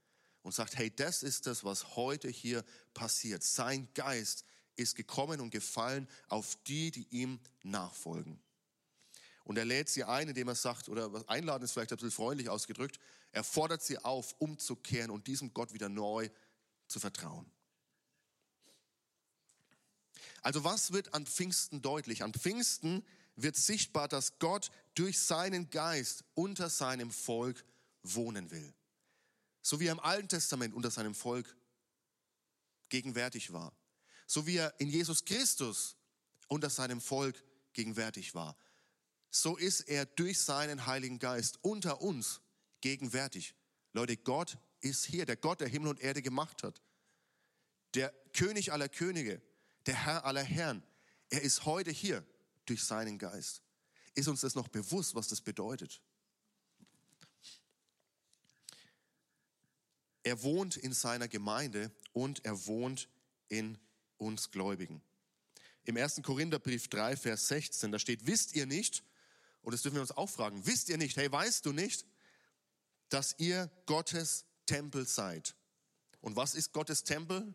[0.42, 3.42] und sagt, hey, das ist das, was heute hier passiert.
[3.42, 4.44] Sein Geist
[4.76, 8.38] ist gekommen und gefallen auf die, die ihm nachfolgen.
[9.46, 12.48] Und er lädt sie ein, indem er sagt, oder einladen ist vielleicht ein bisschen freundlich
[12.48, 12.98] ausgedrückt,
[13.30, 16.28] er fordert sie auf, umzukehren und diesem Gott wieder neu
[16.88, 17.48] zu vertrauen.
[20.42, 22.24] Also was wird an Pfingsten deutlich?
[22.24, 23.04] An Pfingsten
[23.36, 27.64] wird sichtbar, dass Gott durch seinen Geist unter seinem Volk
[28.02, 28.74] wohnen will.
[29.62, 31.56] So wie er im Alten Testament unter seinem Volk
[32.88, 33.72] gegenwärtig war.
[34.26, 35.94] So wie er in Jesus Christus
[36.48, 37.40] unter seinem Volk
[37.74, 38.56] gegenwärtig war
[39.42, 42.40] so ist er durch seinen Heiligen Geist unter uns
[42.80, 43.54] gegenwärtig.
[43.92, 46.80] Leute, Gott ist hier, der Gott, der Himmel und Erde gemacht hat.
[47.94, 49.40] der König aller Könige,
[49.86, 50.82] der Herr aller Herren,
[51.30, 52.26] er ist heute hier
[52.66, 53.62] durch seinen Geist.
[54.14, 56.02] Ist uns das noch bewusst, was das bedeutet?
[60.22, 63.08] Er wohnt in seiner Gemeinde und er wohnt
[63.48, 63.78] in
[64.18, 65.00] uns Gläubigen.
[65.84, 66.20] Im 1.
[66.22, 69.04] Korintherbrief 3, Vers 16, da steht, wisst ihr nicht,
[69.66, 72.06] und das dürfen wir uns auch fragen, wisst ihr nicht, hey, weißt du nicht,
[73.08, 75.56] dass ihr Gottes Tempel seid?
[76.20, 77.52] Und was ist Gottes Tempel?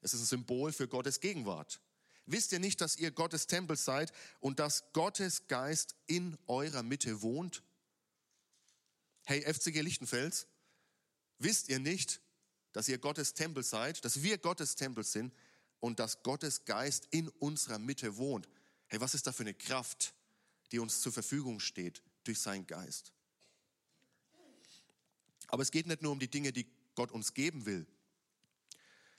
[0.00, 1.80] Es ist ein Symbol für Gottes Gegenwart.
[2.26, 7.22] Wisst ihr nicht, dass ihr Gottes Tempel seid und dass Gottes Geist in eurer Mitte
[7.22, 7.62] wohnt?
[9.24, 10.48] Hey, FCG Lichtenfels,
[11.38, 12.20] wisst ihr nicht,
[12.72, 15.32] dass ihr Gottes Tempel seid, dass wir Gottes Tempel sind
[15.78, 18.48] und dass Gottes Geist in unserer Mitte wohnt?
[18.88, 20.16] Hey, was ist da für eine Kraft,
[20.72, 23.12] die uns zur Verfügung steht durch seinen Geist?
[25.48, 27.86] Aber es geht nicht nur um die Dinge, die Gott uns geben will.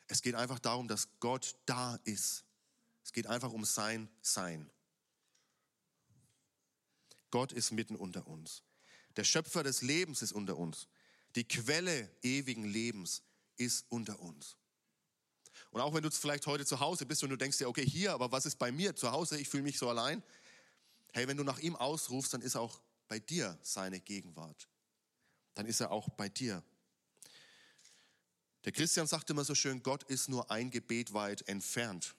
[0.08, 2.44] Es geht einfach darum, dass Gott da ist
[3.04, 4.70] es geht einfach um sein Sein.
[7.32, 8.64] Gott ist mitten unter uns.
[9.16, 10.88] Der Schöpfer des Lebens ist unter uns.
[11.36, 13.24] Die Quelle ewigen Lebens
[13.58, 14.56] ist unter uns.
[15.72, 18.14] Und auch wenn du vielleicht heute zu Hause bist und du denkst dir, okay, hier,
[18.14, 19.40] aber was ist bei mir zu Hause?
[19.40, 20.24] Ich fühle mich so allein.
[21.14, 24.68] Hey, wenn du nach ihm ausrufst, dann ist auch bei dir seine Gegenwart.
[25.54, 26.64] Dann ist er auch bei dir.
[28.66, 32.16] Der Christian sagt immer so schön, Gott ist nur ein Gebet weit entfernt.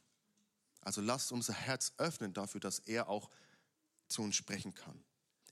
[0.81, 3.31] Also lasst unser Herz öffnen dafür, dass er auch
[4.07, 5.03] zu uns sprechen kann.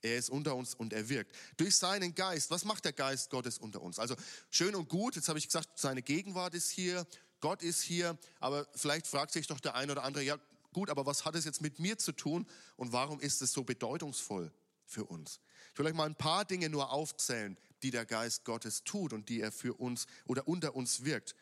[0.02, 1.34] Er ist unter uns und er wirkt.
[1.56, 2.50] Durch seinen Geist.
[2.50, 3.98] Was macht der Geist Gottes unter uns?
[3.98, 4.14] Also
[4.50, 7.06] schön und gut, jetzt habe ich gesagt, seine Gegenwart ist hier,
[7.40, 10.38] Gott ist hier, aber vielleicht fragt sich doch der eine oder andere, ja
[10.72, 13.64] gut, aber was hat es jetzt mit mir zu tun und warum ist es so
[13.64, 14.52] bedeutungsvoll
[14.84, 15.40] für uns?
[15.72, 19.28] Ich will euch mal ein paar Dinge nur aufzählen, die der Geist Gottes tut und
[19.28, 21.34] die er für uns oder unter uns wirkt.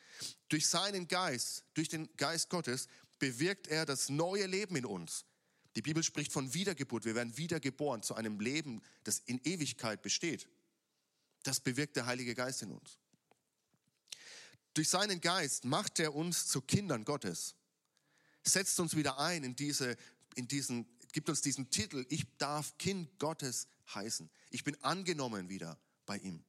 [0.49, 2.88] Durch seinen Geist, durch den Geist Gottes
[3.19, 5.25] bewirkt er das neue Leben in uns.
[5.77, 7.05] Die Bibel spricht von Wiedergeburt.
[7.05, 10.49] Wir werden wiedergeboren zu einem Leben, das in Ewigkeit besteht.
[11.43, 12.99] Das bewirkt der Heilige Geist in uns.
[14.75, 17.55] Durch seinen Geist macht er uns zu Kindern Gottes.
[18.42, 19.96] Setzt uns wieder ein in diese,
[20.35, 24.31] in diesen, gibt uns diesen Titel, ich darf Kind Gottes heißen.
[24.50, 26.42] Ich bin angenommen wieder bei ihm.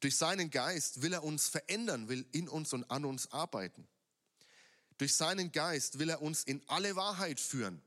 [0.00, 3.86] Durch seinen Geist will er uns verändern, will in uns und an uns arbeiten.
[4.98, 7.80] Durch seinen Geist will er uns in alle Wahrheit führen.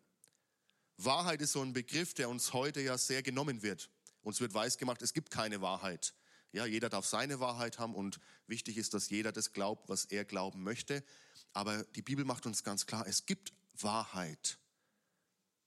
[0.98, 3.90] Wahrheit ist so ein Begriff, der uns heute ja sehr genommen wird.
[4.22, 6.14] Uns wird weisgemacht, es gibt keine Wahrheit.
[6.54, 10.26] Ja, jeder darf seine Wahrheit haben und wichtig ist, dass jeder das glaubt, was er
[10.26, 11.04] glauben möchte.
[11.54, 14.58] Aber die Bibel macht uns ganz klar, es gibt Wahrheit.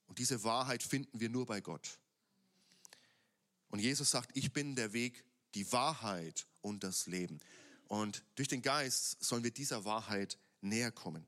[0.07, 1.99] Und diese Wahrheit finden wir nur bei Gott.
[3.69, 7.41] Und Jesus sagt, ich bin der Weg, die Wahrheit und das Leben.
[7.89, 11.27] Und durch den Geist sollen wir dieser Wahrheit näher kommen.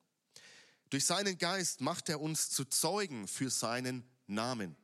[0.90, 4.76] Durch seinen Geist macht er uns zu Zeugen für seinen Namen.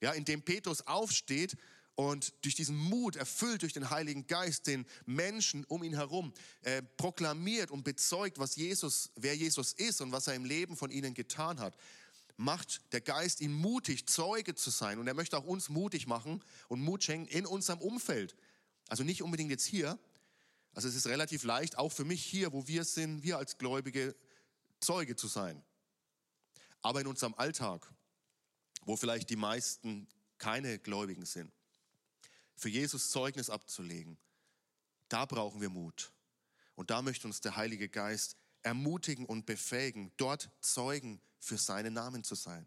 [0.00, 1.56] Ja, indem Petrus aufsteht
[1.96, 6.82] und durch diesen Mut, erfüllt durch den Heiligen Geist, den Menschen um ihn herum äh,
[6.82, 11.14] proklamiert und bezeugt, was Jesus, wer Jesus ist und was er im Leben von ihnen
[11.14, 11.76] getan hat,
[12.36, 14.98] macht der Geist ihn mutig, Zeuge zu sein.
[14.98, 18.34] Und er möchte auch uns mutig machen und Mut schenken in unserem Umfeld.
[18.88, 19.98] Also nicht unbedingt jetzt hier.
[20.74, 24.16] Also es ist relativ leicht, auch für mich hier, wo wir sind, wir als Gläubige,
[24.80, 25.62] Zeuge zu sein.
[26.82, 27.88] Aber in unserem Alltag,
[28.84, 31.52] wo vielleicht die meisten keine Gläubigen sind,
[32.56, 34.18] für Jesus Zeugnis abzulegen,
[35.08, 36.12] da brauchen wir Mut.
[36.74, 42.24] Und da möchte uns der Heilige Geist ermutigen und befähigen, dort Zeugen für seinen Namen
[42.24, 42.66] zu sein.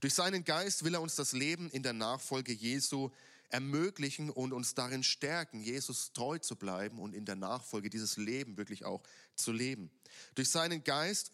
[0.00, 3.10] Durch seinen Geist will er uns das Leben in der Nachfolge Jesu
[3.50, 8.56] ermöglichen und uns darin stärken, Jesus treu zu bleiben und in der Nachfolge dieses Leben
[8.56, 9.02] wirklich auch
[9.34, 9.90] zu leben.
[10.34, 11.32] Durch seinen Geist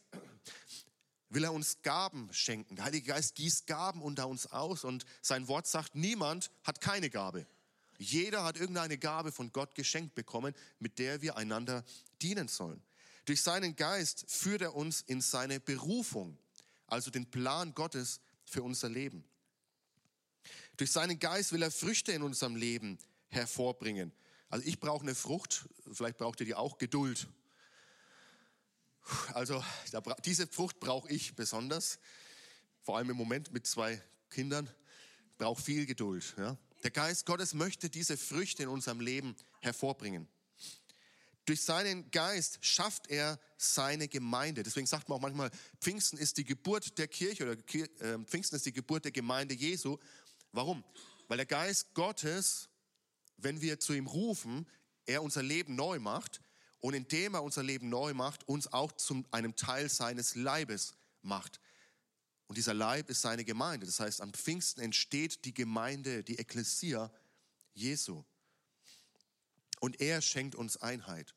[1.35, 2.77] will er uns Gaben schenken.
[2.77, 7.11] Der Heilige Geist gießt Gaben unter uns aus und sein Wort sagt, niemand hat keine
[7.11, 7.47] Gabe.
[7.99, 11.85] Jeder hat irgendeine Gabe von Gott geschenkt bekommen, mit der wir einander
[12.23, 12.83] dienen sollen.
[13.25, 16.39] Durch seinen Geist führt er uns in seine Berufung,
[16.87, 19.25] also den Plan Gottes für unser Leben.
[20.77, 24.13] Durch seinen Geist will er Früchte in unserem Leben hervorbringen.
[24.51, 27.27] Also ich brauche eine Frucht, vielleicht braucht ihr die auch, Geduld.
[29.35, 29.63] Also
[30.25, 31.99] diese Frucht brauche ich besonders,
[32.83, 34.69] vor allem im Moment mit zwei Kindern,
[35.39, 36.35] brauche viel Geduld.
[36.39, 36.57] Ja?
[36.83, 40.29] Der Geist Gottes möchte diese Früchte in unserem Leben hervorbringen.
[41.47, 44.63] Durch seinen Geist schafft er seine Gemeinde.
[44.63, 48.65] Deswegen sagt man auch manchmal, Pfingsten ist die Geburt der Kirche oder äh, Pfingsten ist
[48.65, 49.99] die Geburt der Gemeinde Jesu.
[50.53, 50.83] Warum?
[51.29, 52.71] Weil der Geist Gottes,
[53.37, 54.67] wenn wir zu ihm rufen,
[55.05, 56.41] er unser Leben neu macht
[56.85, 60.93] und indem er unser Leben neu macht, uns auch zu einem Teil seines Leibes
[61.23, 61.59] macht.
[62.47, 63.87] Und dieser Leib ist seine Gemeinde.
[63.87, 67.11] Das heißt, am Pfingsten entsteht die Gemeinde, die Ekklesia
[67.73, 68.23] Jesu.
[69.81, 71.35] Und er schenkt uns Einheit.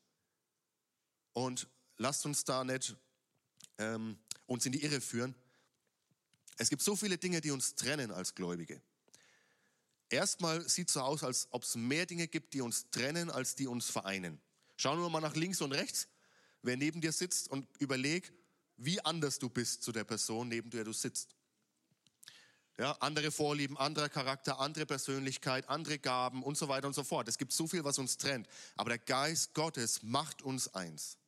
[1.32, 2.94] Und lasst uns da nicht
[3.78, 5.34] ähm, uns in die Irre führen.
[6.58, 8.82] Es gibt so viele Dinge, die uns trennen als Gläubige.
[10.10, 13.54] Erstmal sieht es so aus, als ob es mehr Dinge gibt, die uns trennen, als
[13.54, 14.42] die uns vereinen.
[14.78, 16.06] Schauen wir mal nach links und rechts,
[16.62, 18.32] wer neben dir sitzt und überleg,
[18.76, 21.34] wie anders du bist zu der Person, neben der du sitzt.
[22.78, 27.26] Ja, andere Vorlieben, anderer Charakter, andere Persönlichkeit, andere Gaben und so weiter und so fort.
[27.26, 28.46] Es gibt so viel, was uns trennt.
[28.76, 31.18] Aber der Geist Gottes macht uns eins.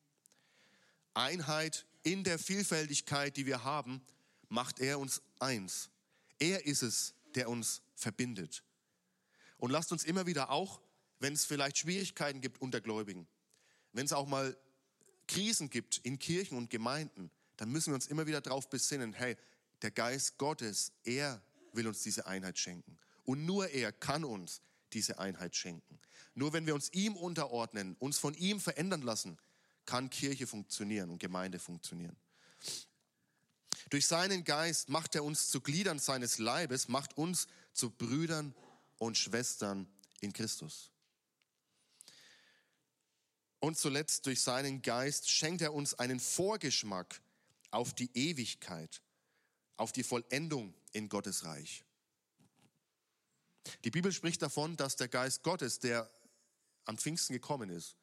[1.12, 4.00] Einheit in der Vielfältigkeit, die wir haben,
[4.48, 5.90] macht er uns eins.
[6.38, 8.62] Er ist es, der uns verbindet.
[9.56, 10.80] Und lasst uns immer wieder auch,
[11.18, 13.26] wenn es vielleicht Schwierigkeiten gibt unter Gläubigen,
[13.92, 14.56] wenn es auch mal
[15.26, 19.36] Krisen gibt in Kirchen und Gemeinden, dann müssen wir uns immer wieder darauf besinnen, hey,
[19.82, 22.98] der Geist Gottes, er will uns diese Einheit schenken.
[23.24, 24.60] Und nur er kann uns
[24.92, 25.98] diese Einheit schenken.
[26.34, 29.38] Nur wenn wir uns ihm unterordnen, uns von ihm verändern lassen,
[29.86, 32.16] kann Kirche funktionieren und Gemeinde funktionieren.
[33.88, 38.54] Durch seinen Geist macht er uns zu Gliedern seines Leibes, macht uns zu Brüdern
[38.98, 39.88] und Schwestern
[40.20, 40.90] in Christus.
[43.60, 47.20] Und zuletzt durch seinen Geist schenkt er uns einen Vorgeschmack
[47.70, 49.02] auf die Ewigkeit,
[49.76, 51.84] auf die Vollendung in Gottes Reich.
[53.84, 56.10] Die Bibel spricht davon, dass der Geist Gottes, der
[56.86, 57.96] am Pfingsten gekommen ist,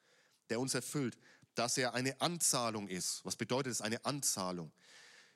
[0.49, 1.17] der uns erfüllt,
[1.55, 3.25] dass er eine Anzahlung ist.
[3.25, 4.71] Was bedeutet es, eine Anzahlung?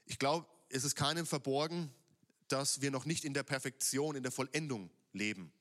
[0.06, 1.92] Ich glaube, es ist keinem verborgen,
[2.48, 5.52] dass wir noch nicht in der Perfektion, in der Vollendung leben.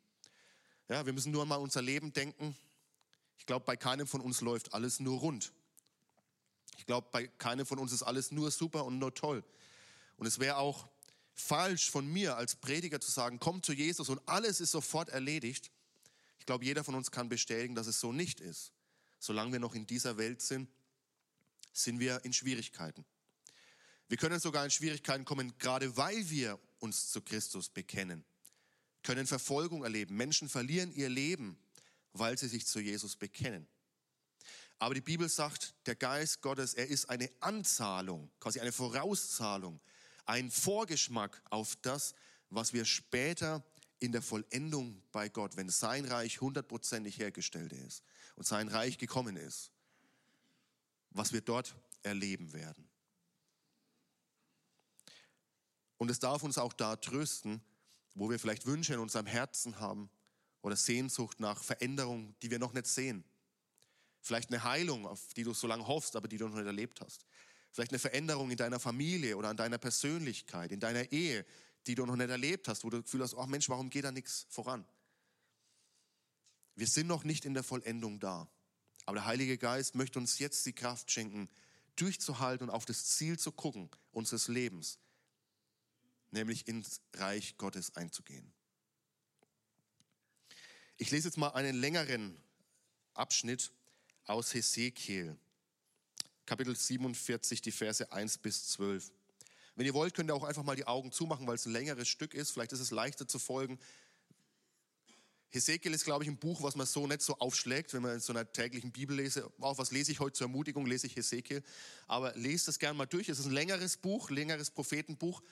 [0.88, 2.56] Ja, wir müssen nur mal unser Leben denken.
[3.40, 5.50] Ich glaube, bei keinem von uns läuft alles nur rund.
[6.76, 9.42] Ich glaube, bei keinem von uns ist alles nur super und nur toll.
[10.18, 10.88] Und es wäre auch
[11.32, 15.70] falsch von mir als Prediger zu sagen, komm zu Jesus und alles ist sofort erledigt.
[16.38, 18.72] Ich glaube, jeder von uns kann bestätigen, dass es so nicht ist.
[19.18, 20.68] Solange wir noch in dieser Welt sind,
[21.72, 23.06] sind wir in Schwierigkeiten.
[24.08, 28.22] Wir können sogar in Schwierigkeiten kommen, gerade weil wir uns zu Christus bekennen,
[29.02, 30.16] können Verfolgung erleben.
[30.16, 31.58] Menschen verlieren ihr Leben,
[32.12, 33.66] weil sie sich zu Jesus bekennen.
[34.78, 39.80] Aber die Bibel sagt, der Geist Gottes, er ist eine Anzahlung, quasi eine Vorauszahlung,
[40.24, 42.14] ein Vorgeschmack auf das,
[42.48, 43.62] was wir später
[43.98, 48.02] in der Vollendung bei Gott, wenn sein Reich hundertprozentig hergestellt ist
[48.36, 49.70] und sein Reich gekommen ist,
[51.10, 52.88] was wir dort erleben werden.
[55.98, 57.60] Und es darf uns auch da trösten,
[58.14, 60.10] wo wir vielleicht Wünsche in unserem Herzen haben
[60.62, 63.24] oder Sehnsucht nach Veränderung, die wir noch nicht sehen.
[64.20, 67.00] Vielleicht eine Heilung, auf die du so lange hoffst, aber die du noch nicht erlebt
[67.00, 67.24] hast.
[67.72, 71.46] Vielleicht eine Veränderung in deiner Familie oder an deiner Persönlichkeit, in deiner Ehe,
[71.86, 74.04] die du noch nicht erlebt hast, wo du das Gefühl hast, ach Mensch, warum geht
[74.04, 74.84] da nichts voran?
[76.74, 78.48] Wir sind noch nicht in der Vollendung da.
[79.06, 81.48] Aber der Heilige Geist möchte uns jetzt die Kraft schenken,
[81.96, 84.98] durchzuhalten und auf das Ziel zu gucken unseres Lebens,
[86.30, 88.52] nämlich ins Reich Gottes einzugehen.
[91.02, 92.36] Ich lese jetzt mal einen längeren
[93.14, 93.72] Abschnitt
[94.26, 95.34] aus Hesekiel,
[96.44, 99.10] Kapitel 47, die Verse 1 bis 12.
[99.76, 102.06] Wenn ihr wollt, könnt ihr auch einfach mal die Augen zumachen, weil es ein längeres
[102.06, 102.50] Stück ist.
[102.50, 103.78] Vielleicht ist es leichter zu folgen.
[105.48, 108.20] Hesekiel ist, glaube ich, ein Buch, was man so nicht so aufschlägt, wenn man in
[108.20, 109.50] so einer täglichen Bibel lese.
[109.58, 111.62] Auch was lese ich heute zur Ermutigung, lese ich Hesekiel.
[112.08, 113.30] Aber lest das gerne mal durch.
[113.30, 115.42] Es ist ein längeres Buch, längeres Prophetenbuch.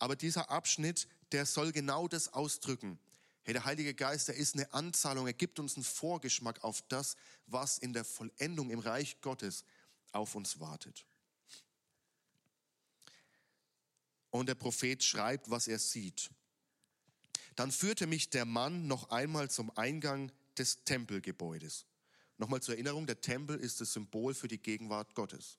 [0.00, 2.98] Aber dieser Abschnitt, der soll genau das ausdrücken.
[3.46, 7.14] Hey, der Heilige Geist, der ist eine Anzahlung, er gibt uns einen Vorgeschmack auf das,
[7.46, 9.64] was in der Vollendung im Reich Gottes
[10.10, 11.06] auf uns wartet.
[14.30, 16.28] Und der Prophet schreibt, was er sieht.
[17.54, 21.86] Dann führte mich der Mann noch einmal zum Eingang des Tempelgebäudes.
[22.38, 25.56] Nochmal zur Erinnerung, der Tempel ist das Symbol für die Gegenwart Gottes,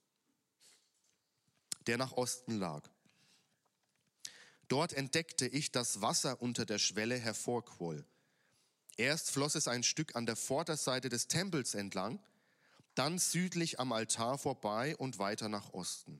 [1.87, 2.83] der nach Osten lag.
[4.67, 8.05] Dort entdeckte ich, dass Wasser unter der Schwelle hervorquoll.
[8.97, 12.19] Erst floss es ein Stück an der Vorderseite des Tempels entlang,
[12.95, 16.19] dann südlich am Altar vorbei und weiter nach Osten.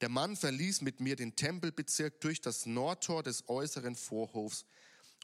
[0.00, 4.64] Der Mann verließ mit mir den Tempelbezirk durch das Nordtor des äußeren Vorhofs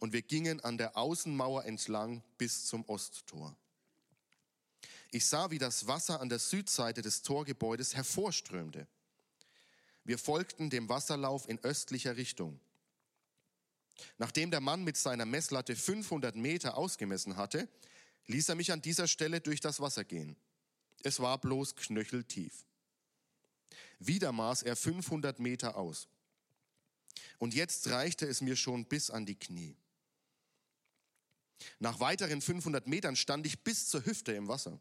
[0.00, 3.56] und wir gingen an der Außenmauer entlang bis zum Osttor.
[5.10, 8.86] Ich sah, wie das Wasser an der Südseite des Torgebäudes hervorströmte.
[10.06, 12.60] Wir folgten dem Wasserlauf in östlicher Richtung.
[14.18, 17.68] Nachdem der Mann mit seiner Messlatte 500 Meter ausgemessen hatte,
[18.26, 20.36] ließ er mich an dieser Stelle durch das Wasser gehen.
[21.02, 22.64] Es war bloß knöcheltief.
[23.98, 26.06] Wieder maß er 500 Meter aus.
[27.38, 29.74] Und jetzt reichte es mir schon bis an die Knie.
[31.80, 34.80] Nach weiteren 500 Metern stand ich bis zur Hüfte im Wasser.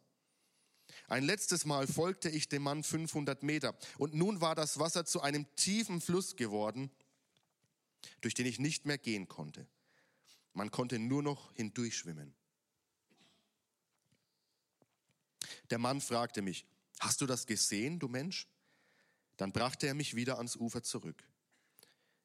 [1.08, 5.22] Ein letztes Mal folgte ich dem Mann 500 Meter und nun war das Wasser zu
[5.22, 6.90] einem tiefen Fluss geworden,
[8.22, 9.68] durch den ich nicht mehr gehen konnte.
[10.54, 12.34] Man konnte nur noch hindurchschwimmen.
[15.70, 16.66] Der Mann fragte mich,
[17.00, 18.48] hast du das gesehen, du Mensch?
[19.38, 21.24] Dann brachte er mich wieder ans Ufer zurück.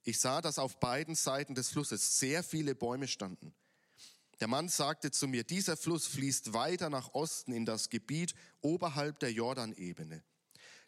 [0.02, 3.52] Ich sah, dass auf beiden Seiten des Flusses sehr viele Bäume standen.
[4.40, 9.18] Der Mann sagte zu mir, dieser Fluss fließt weiter nach Osten in das Gebiet oberhalb
[9.18, 10.22] der Jordanebene.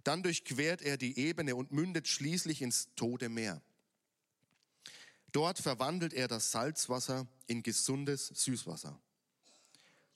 [0.04, 3.62] Dann durchquert er die Ebene und mündet schließlich ins Tote Meer.
[5.32, 8.98] Dort verwandelt er das Salzwasser in gesundes Süßwasser.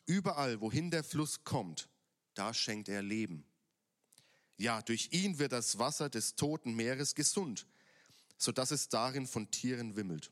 [0.07, 1.89] Überall, wohin der Fluss kommt,
[2.34, 3.45] da schenkt er Leben.
[4.57, 7.66] Ja, durch ihn wird das Wasser des toten Meeres gesund,
[8.39, 10.30] so dass es darin von Tieren wimmelt.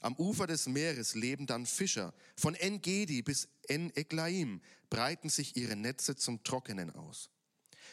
[0.00, 2.14] Am Ufer des Meeres leben dann Fischer.
[2.36, 7.30] Von En-Gedi bis En-Eglaim breiten sich ihre Netze zum Trockenen aus.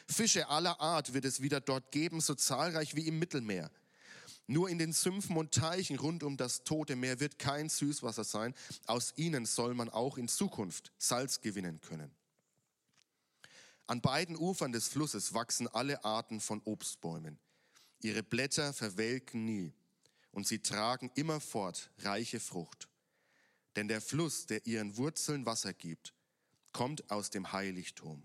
[0.07, 3.71] Fische aller Art wird es wieder dort geben, so zahlreich wie im Mittelmeer.
[4.47, 8.53] Nur in den Sümpfen und Teichen rund um das Tote Meer wird kein Süßwasser sein.
[8.85, 12.11] Aus ihnen soll man auch in Zukunft Salz gewinnen können.
[13.87, 17.37] An beiden Ufern des Flusses wachsen alle Arten von Obstbäumen.
[18.01, 19.73] Ihre Blätter verwelken nie
[20.37, 22.87] und sie tragen immerfort reiche Frucht.
[23.75, 26.13] Denn der Fluss, der ihren Wurzeln Wasser gibt,
[26.73, 28.21] kommt aus dem Heiligtum.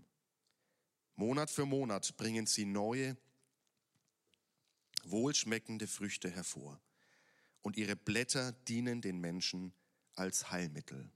[1.14, 3.16] Monat für Monat bringen sie neue,
[5.04, 6.78] wohlschmeckende Früchte hervor
[7.62, 9.72] und ihre Blätter dienen den Menschen
[10.14, 11.10] als Heilmittel.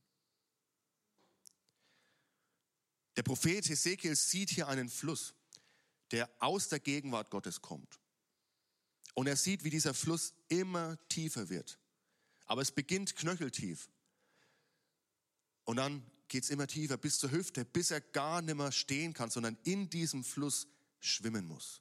[3.17, 5.35] Der Prophet Hesekiel sieht hier einen Fluss,
[6.11, 8.01] der aus der Gegenwart Gottes kommt.
[9.17, 11.79] Und er sieht, wie dieser Fluss immer tiefer wird.
[12.45, 13.89] Aber es beginnt knöcheltief.
[15.65, 19.15] Und dann geht es immer tiefer bis zur Hüfte, bis er gar nicht mehr stehen
[19.15, 20.69] kann, sondern in diesem Fluss
[21.01, 21.81] schwimmen muss.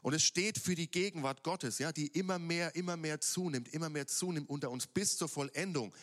[0.00, 3.90] Und es steht für die Gegenwart Gottes, ja, die immer mehr, immer mehr zunimmt, immer
[3.90, 5.94] mehr zunimmt unter uns bis zur Vollendung,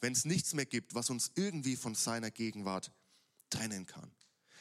[0.00, 2.92] wenn es nichts mehr gibt, was uns irgendwie von seiner Gegenwart
[3.50, 4.10] trennen kann.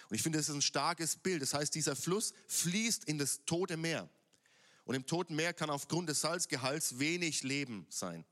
[0.09, 1.41] Und ich finde, das ist ein starkes Bild.
[1.41, 4.09] Das heißt, dieser Fluss fließt in das tote Meer.
[4.89, 8.25] Und im Toten Meer kann aufgrund des Salzgehalts wenig Leben sein.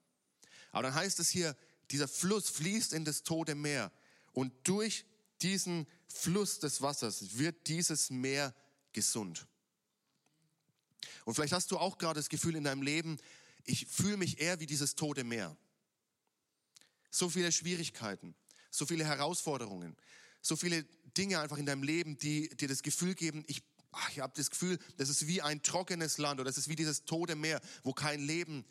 [0.71, 1.55] Aber dann heißt es hier,
[1.91, 3.91] dieser Fluss fließt in das Tote Meer.
[4.33, 5.05] Und durch
[5.43, 8.55] diesen Fluss des Wassers wird dieses Meer
[8.91, 9.45] gesund.
[11.25, 13.19] Und vielleicht hast du auch gerade das Gefühl in deinem Leben,
[13.63, 15.55] ich fühle mich eher wie dieses tote Meer.
[17.11, 18.33] So viele Schwierigkeiten,
[18.71, 19.95] so viele Herausforderungen,
[20.41, 20.85] so viele
[21.15, 23.61] Dinge einfach in deinem Leben, die dir das Gefühl geben, ich
[23.97, 26.75] ach, ich habe das Gefühl, das ist wie ein trockenes Land oder das ist wie
[26.75, 28.65] dieses tote Meer, wo kein Leben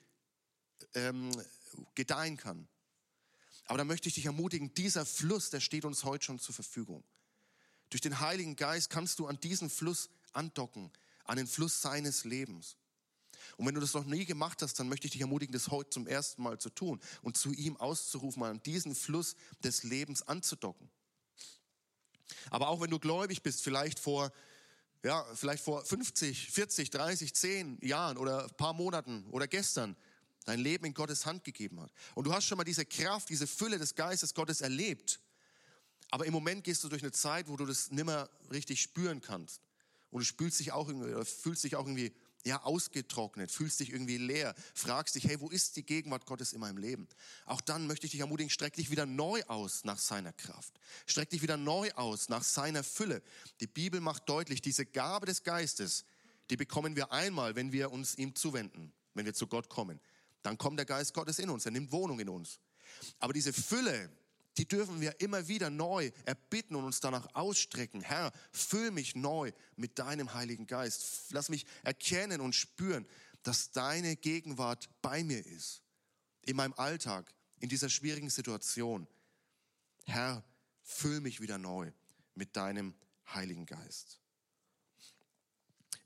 [0.94, 1.30] ähm,
[1.94, 2.68] gedeihen kann.
[3.66, 7.02] Aber da möchte ich dich ermutigen, dieser Fluss, der steht uns heute schon zur Verfügung.
[7.90, 10.92] Durch den Heiligen Geist kannst du an diesen Fluss andocken,
[11.24, 12.76] an den Fluss seines Lebens.
[13.56, 15.90] Und wenn du das noch nie gemacht hast, dann möchte ich dich ermutigen, das heute
[15.90, 20.90] zum ersten Mal zu tun und zu ihm auszurufen, an diesen Fluss des Lebens anzudocken.
[22.50, 24.32] Aber auch wenn du gläubig bist, vielleicht vor
[25.06, 29.94] ja, vielleicht vor 50, 40, 30, 10 Jahren oder ein paar Monaten oder gestern
[30.46, 31.92] dein Leben in Gottes Hand gegeben hat.
[32.16, 35.20] Und du hast schon mal diese Kraft, diese Fülle des Geistes Gottes erlebt.
[36.10, 39.60] Aber im Moment gehst du durch eine Zeit, wo du das nimmer richtig spüren kannst.
[40.10, 42.12] Und du fühlst dich auch irgendwie, fühlst dich auch irgendwie
[42.46, 46.60] ja, ausgetrocknet, fühlst dich irgendwie leer, fragst dich, hey, wo ist die Gegenwart Gottes in
[46.60, 47.08] meinem Leben?
[47.44, 50.78] Auch dann möchte ich dich ermutigen, streck dich wieder neu aus nach seiner Kraft.
[51.06, 53.20] Streck dich wieder neu aus nach seiner Fülle.
[53.60, 56.04] Die Bibel macht deutlich, diese Gabe des Geistes,
[56.48, 60.00] die bekommen wir einmal, wenn wir uns ihm zuwenden, wenn wir zu Gott kommen.
[60.42, 62.60] Dann kommt der Geist Gottes in uns, er nimmt Wohnung in uns.
[63.18, 64.08] Aber diese Fülle,
[64.58, 68.00] die dürfen wir immer wieder neu erbitten und uns danach ausstrecken.
[68.00, 71.30] Herr, füll mich neu mit deinem Heiligen Geist.
[71.30, 73.06] Lass mich erkennen und spüren,
[73.42, 75.82] dass deine Gegenwart bei mir ist.
[76.42, 79.06] In meinem Alltag, in dieser schwierigen Situation.
[80.04, 80.42] Herr,
[80.82, 81.92] füll mich wieder neu
[82.34, 82.94] mit deinem
[83.34, 84.20] Heiligen Geist.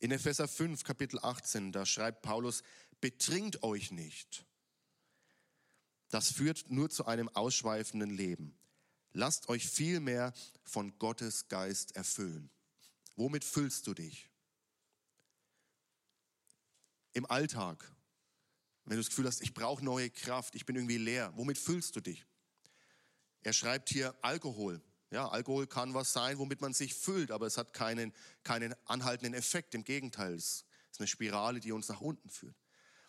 [0.01, 2.63] In Epheser 5, Kapitel 18, da schreibt Paulus,
[3.01, 4.45] betrinkt euch nicht
[6.11, 8.57] das führt nur zu einem ausschweifenden Leben.
[9.13, 10.33] Lasst euch vielmehr
[10.63, 12.51] von Gottes Geist erfüllen.
[13.17, 14.29] Womit füllst du dich?
[17.13, 17.85] Im Alltag,
[18.85, 21.97] wenn du das Gefühl hast, ich brauche neue Kraft, ich bin irgendwie leer, womit füllst
[21.97, 22.25] du dich?
[23.43, 24.81] Er schreibt hier Alkohol.
[25.11, 28.13] Ja, Alkohol kann was sein, womit man sich füllt, aber es hat keinen,
[28.45, 29.75] keinen anhaltenden Effekt.
[29.75, 32.57] Im Gegenteil, es ist eine Spirale, die uns nach unten führt.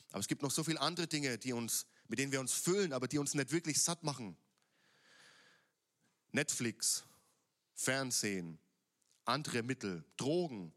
[0.09, 2.91] Aber es gibt noch so viele andere Dinge, die uns, mit denen wir uns füllen,
[2.91, 4.35] aber die uns nicht wirklich satt machen.
[6.33, 7.05] Netflix,
[7.73, 8.59] Fernsehen,
[9.23, 10.73] andere Mittel, Drogen,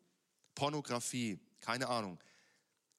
[0.54, 2.20] Pornografie, keine Ahnung.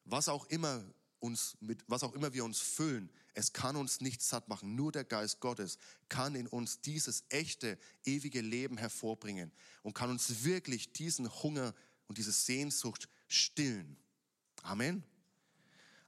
[0.04, 0.84] Was auch immer
[1.22, 4.76] uns mit, was auch immer wir uns füllen, es kann uns nicht satt machen.
[4.76, 5.78] Nur der Geist Gottes
[6.10, 9.50] kann in uns dieses echte, ewige Leben hervorbringen
[9.82, 11.74] und kann uns wirklich diesen Hunger
[12.08, 13.96] und diese Sehnsucht stillen.
[14.62, 15.06] Amen.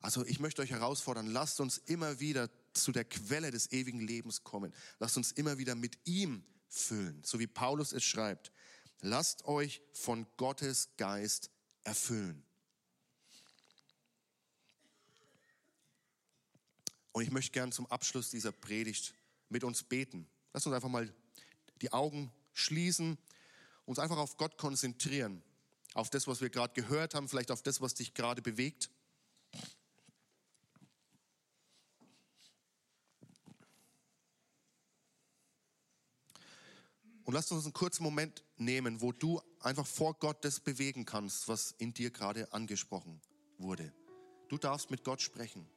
[0.08, 4.46] Also ich möchte euch herausfordern, lasst uns immer wieder zu der Quelle des ewigen Lebens
[4.46, 4.74] kommen.
[5.00, 8.54] Lasst uns immer wieder mit ihm füllen, so wie Paulus es schreibt.
[9.02, 11.50] Lasst euch von Gottes Geist
[11.84, 12.42] erfüllen.
[17.12, 19.14] Und ich möchte gern zum Abschluss dieser Predigt
[19.50, 20.26] mit uns beten.
[20.54, 21.14] Lass uns einfach mal
[21.82, 23.18] die Augen schließen,
[23.84, 25.44] uns einfach auf Gott konzentrieren,
[25.96, 28.90] auf das, was wir gerade gehört haben, vielleicht auf das, was dich gerade bewegt.
[37.28, 41.50] Und lass uns einen kurzen Moment nehmen, wo du einfach vor Gott das bewegen kannst,
[41.50, 43.20] was in dir gerade angesprochen
[43.58, 43.92] wurde.
[44.48, 45.68] Du darfst mit Gott sprechen.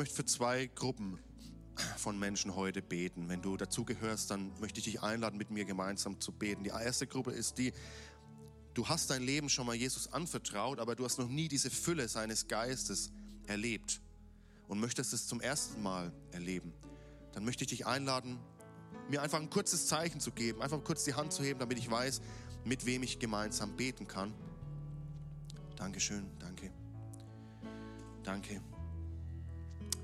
[0.00, 1.18] Möchte für zwei Gruppen
[1.98, 3.28] von Menschen heute beten.
[3.28, 6.64] Wenn du dazugehörst, dann möchte ich dich einladen, mit mir gemeinsam zu beten.
[6.64, 7.74] Die erste Gruppe ist die,
[8.72, 12.08] du hast dein Leben schon mal Jesus anvertraut, aber du hast noch nie diese Fülle
[12.08, 13.12] seines Geistes
[13.46, 14.00] erlebt
[14.68, 16.72] und möchtest es zum ersten Mal erleben.
[17.32, 18.38] Dann möchte ich dich einladen,
[19.10, 21.90] mir einfach ein kurzes Zeichen zu geben, einfach kurz die Hand zu heben, damit ich
[21.90, 22.22] weiß,
[22.64, 24.32] mit wem ich gemeinsam beten kann.
[25.76, 26.72] Dankeschön, danke.
[28.22, 28.62] Danke.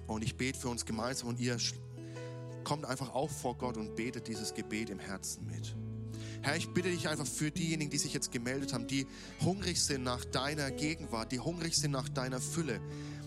[0.06, 1.56] Und ich bete für uns gemeinsam und ihr
[2.64, 5.74] kommt einfach auch vor Gott und betet dieses Gebet im Herzen mit.
[6.42, 9.06] Herr, ich bitte dich einfach für diejenigen, die sich jetzt gemeldet haben, die
[9.44, 12.80] hungrig sind nach deiner Gegenwart, die hungrig sind nach deiner Fülle.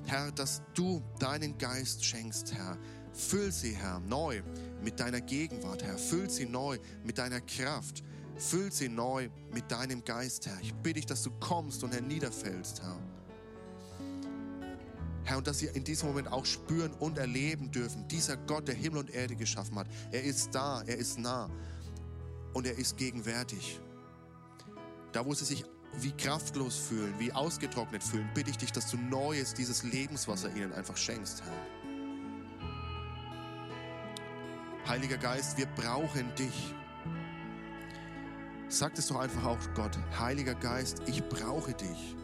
[0.06, 2.78] Herr, dass du deinen Geist schenkst, Herr.
[3.14, 4.42] Füll sie, Herr, neu
[4.82, 5.98] mit deiner Gegenwart, Herr.
[5.98, 8.04] Füll sie neu mit deiner Kraft.
[8.38, 10.58] Füll sie neu mit deinem Geist, Herr.
[10.62, 12.98] Ich bitte dich, dass du kommst und herniederfällst, Herr.
[15.30, 18.74] Herr, und dass sie in diesem Moment auch spüren und erleben dürfen, dieser Gott, der
[18.74, 21.52] Himmel und Erde geschaffen hat, er ist da, er ist nah
[22.54, 23.80] und er ist gegenwärtig.
[25.12, 25.64] Da, wo sie sich
[26.00, 30.74] wie kraftlos fühlen, wie ausgetrocknet fühlen, bitte ich dich, dass du Neues, dieses Lebenswasser ihnen
[30.74, 31.54] einfach schenkst, Herr.
[34.88, 36.74] Heiliger Geist, wir brauchen dich.
[38.68, 42.16] Sag es doch einfach auch Gott, Heiliger Geist, ich brauche dich.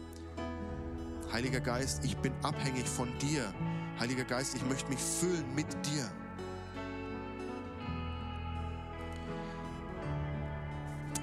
[1.36, 3.52] Heiliger Geist, ich bin abhängig von dir.
[4.00, 6.10] Heiliger Geist, ich möchte mich füllen mit dir.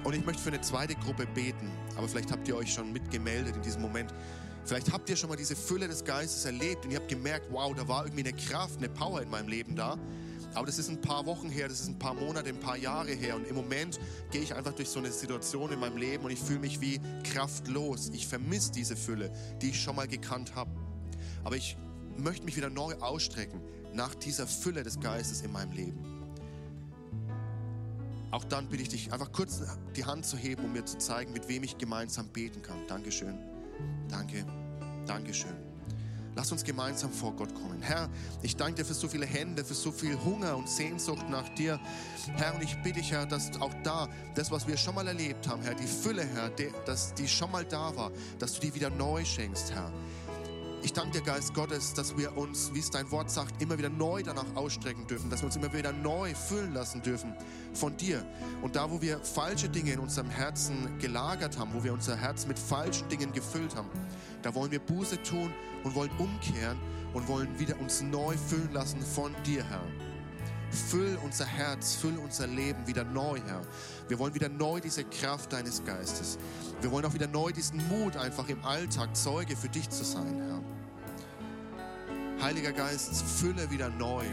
[0.04, 3.56] Und ich möchte für eine zweite Gruppe beten, aber vielleicht habt ihr euch schon mitgemeldet
[3.56, 4.14] in diesem Moment.
[4.64, 7.74] Vielleicht habt ihr schon mal diese Fülle des Geistes erlebt und ihr habt gemerkt, wow,
[7.74, 9.98] da war irgendwie eine Kraft, eine Power in meinem Leben da.
[10.54, 13.12] Aber das ist ein paar Wochen her, das ist ein paar Monate, ein paar Jahre
[13.12, 13.36] her.
[13.36, 13.98] Und im Moment
[14.30, 17.00] gehe ich einfach durch so eine Situation in meinem Leben und ich fühle mich wie
[17.24, 18.10] kraftlos.
[18.12, 20.70] Ich vermisse diese Fülle, die ich schon mal gekannt habe.
[21.42, 21.76] Aber ich
[22.16, 23.60] möchte mich wieder neu ausstrecken
[23.92, 25.98] nach dieser Fülle des Geistes in meinem Leben.
[28.30, 29.62] Auch dann bitte ich dich, einfach kurz
[29.94, 32.84] die Hand zu heben, um mir zu zeigen, mit wem ich gemeinsam beten kann.
[32.88, 33.38] Dankeschön.
[34.08, 34.44] Danke.
[35.06, 35.73] Dankeschön.
[36.36, 37.80] Lass uns gemeinsam vor Gott kommen.
[37.80, 38.08] Herr,
[38.42, 41.78] ich danke dir für so viele Hände, für so viel Hunger und Sehnsucht nach dir.
[42.34, 45.46] Herr, und ich bitte dich, Herr, dass auch da, das, was wir schon mal erlebt
[45.46, 48.74] haben, Herr, die Fülle, Herr, die, dass die schon mal da war, dass du die
[48.74, 49.92] wieder neu schenkst, Herr.
[50.84, 53.88] Ich danke dir, Geist Gottes, dass wir uns, wie es dein Wort sagt, immer wieder
[53.88, 57.34] neu danach ausstrecken dürfen, dass wir uns immer wieder neu füllen lassen dürfen
[57.72, 58.22] von dir.
[58.60, 62.46] Und da, wo wir falsche Dinge in unserem Herzen gelagert haben, wo wir unser Herz
[62.46, 63.88] mit falschen Dingen gefüllt haben,
[64.42, 65.54] da wollen wir Buße tun
[65.84, 66.78] und wollen umkehren
[67.14, 69.86] und wollen wieder uns neu füllen lassen von dir, Herr.
[70.70, 73.62] Füll unser Herz, füll unser Leben wieder neu, Herr.
[74.08, 76.36] Wir wollen wieder neu diese Kraft deines Geistes.
[76.82, 80.34] Wir wollen auch wieder neu diesen Mut, einfach im Alltag Zeuge für dich zu sein,
[80.36, 80.73] Herr.
[82.40, 84.24] Heiliger Geist, fülle wieder neu.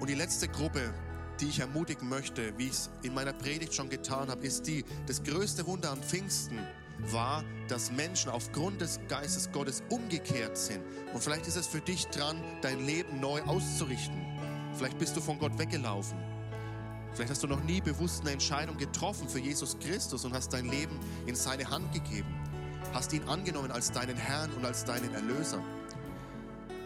[0.00, 0.92] Und die letzte Gruppe,
[1.40, 4.84] die ich ermutigen möchte, wie ich es in meiner Predigt schon getan habe, ist die,
[5.06, 6.58] das größte Wunder an Pfingsten
[7.10, 10.80] war, dass Menschen aufgrund des Geistes Gottes umgekehrt sind.
[11.12, 14.20] Und vielleicht ist es für dich dran, dein Leben neu auszurichten.
[14.74, 16.18] Vielleicht bist du von Gott weggelaufen.
[17.14, 20.66] Vielleicht hast du noch nie bewusst eine Entscheidung getroffen für Jesus Christus und hast dein
[20.66, 22.34] Leben in seine Hand gegeben.
[22.92, 25.62] Hast ihn angenommen als deinen Herrn und als deinen Erlöser.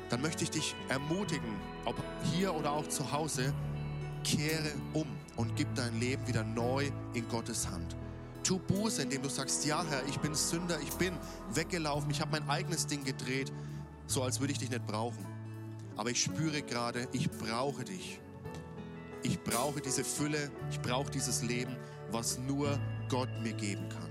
[0.08, 1.96] Dann möchte ich dich ermutigen, ob
[2.32, 3.52] hier oder auch zu Hause,
[4.24, 7.96] kehre um und gib dein Leben wieder neu in Gottes Hand.
[8.42, 11.14] Tu Buße, indem du sagst, ja Herr, ich bin Sünder, ich bin
[11.52, 13.52] weggelaufen, ich habe mein eigenes Ding gedreht,
[14.06, 15.26] so als würde ich dich nicht brauchen.
[15.96, 18.20] Aber ich spüre gerade, ich brauche dich.
[19.22, 21.76] Ich brauche diese Fülle, ich brauche dieses Leben,
[22.10, 22.78] was nur
[23.08, 24.07] Gott mir geben kann.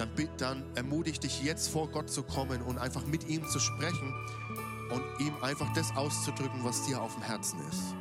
[0.00, 3.60] Dann, dann ermutige ich dich jetzt vor Gott zu kommen und einfach mit ihm zu
[3.60, 4.14] sprechen
[4.90, 7.94] und ihm einfach das auszudrücken, was dir auf dem Herzen ist.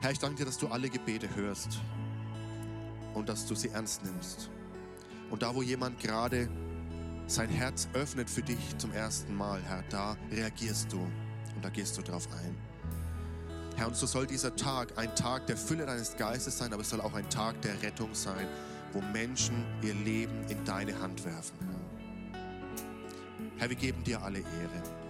[0.00, 1.80] Herr, ich danke dir, dass du alle Gebete hörst
[3.12, 4.48] und dass du sie ernst nimmst.
[5.28, 6.48] Und da, wo jemand gerade
[7.26, 11.96] sein Herz öffnet für dich zum ersten Mal, Herr, da reagierst du und da gehst
[11.96, 12.56] du drauf ein.
[13.76, 16.90] Herr, und so soll dieser Tag ein Tag der Fülle deines Geistes sein, aber es
[16.90, 18.46] soll auch ein Tag der Rettung sein,
[18.92, 21.58] wo Menschen ihr Leben in deine Hand werfen.
[21.60, 22.40] Herr,
[23.58, 25.03] Herr wir geben dir alle Ehre.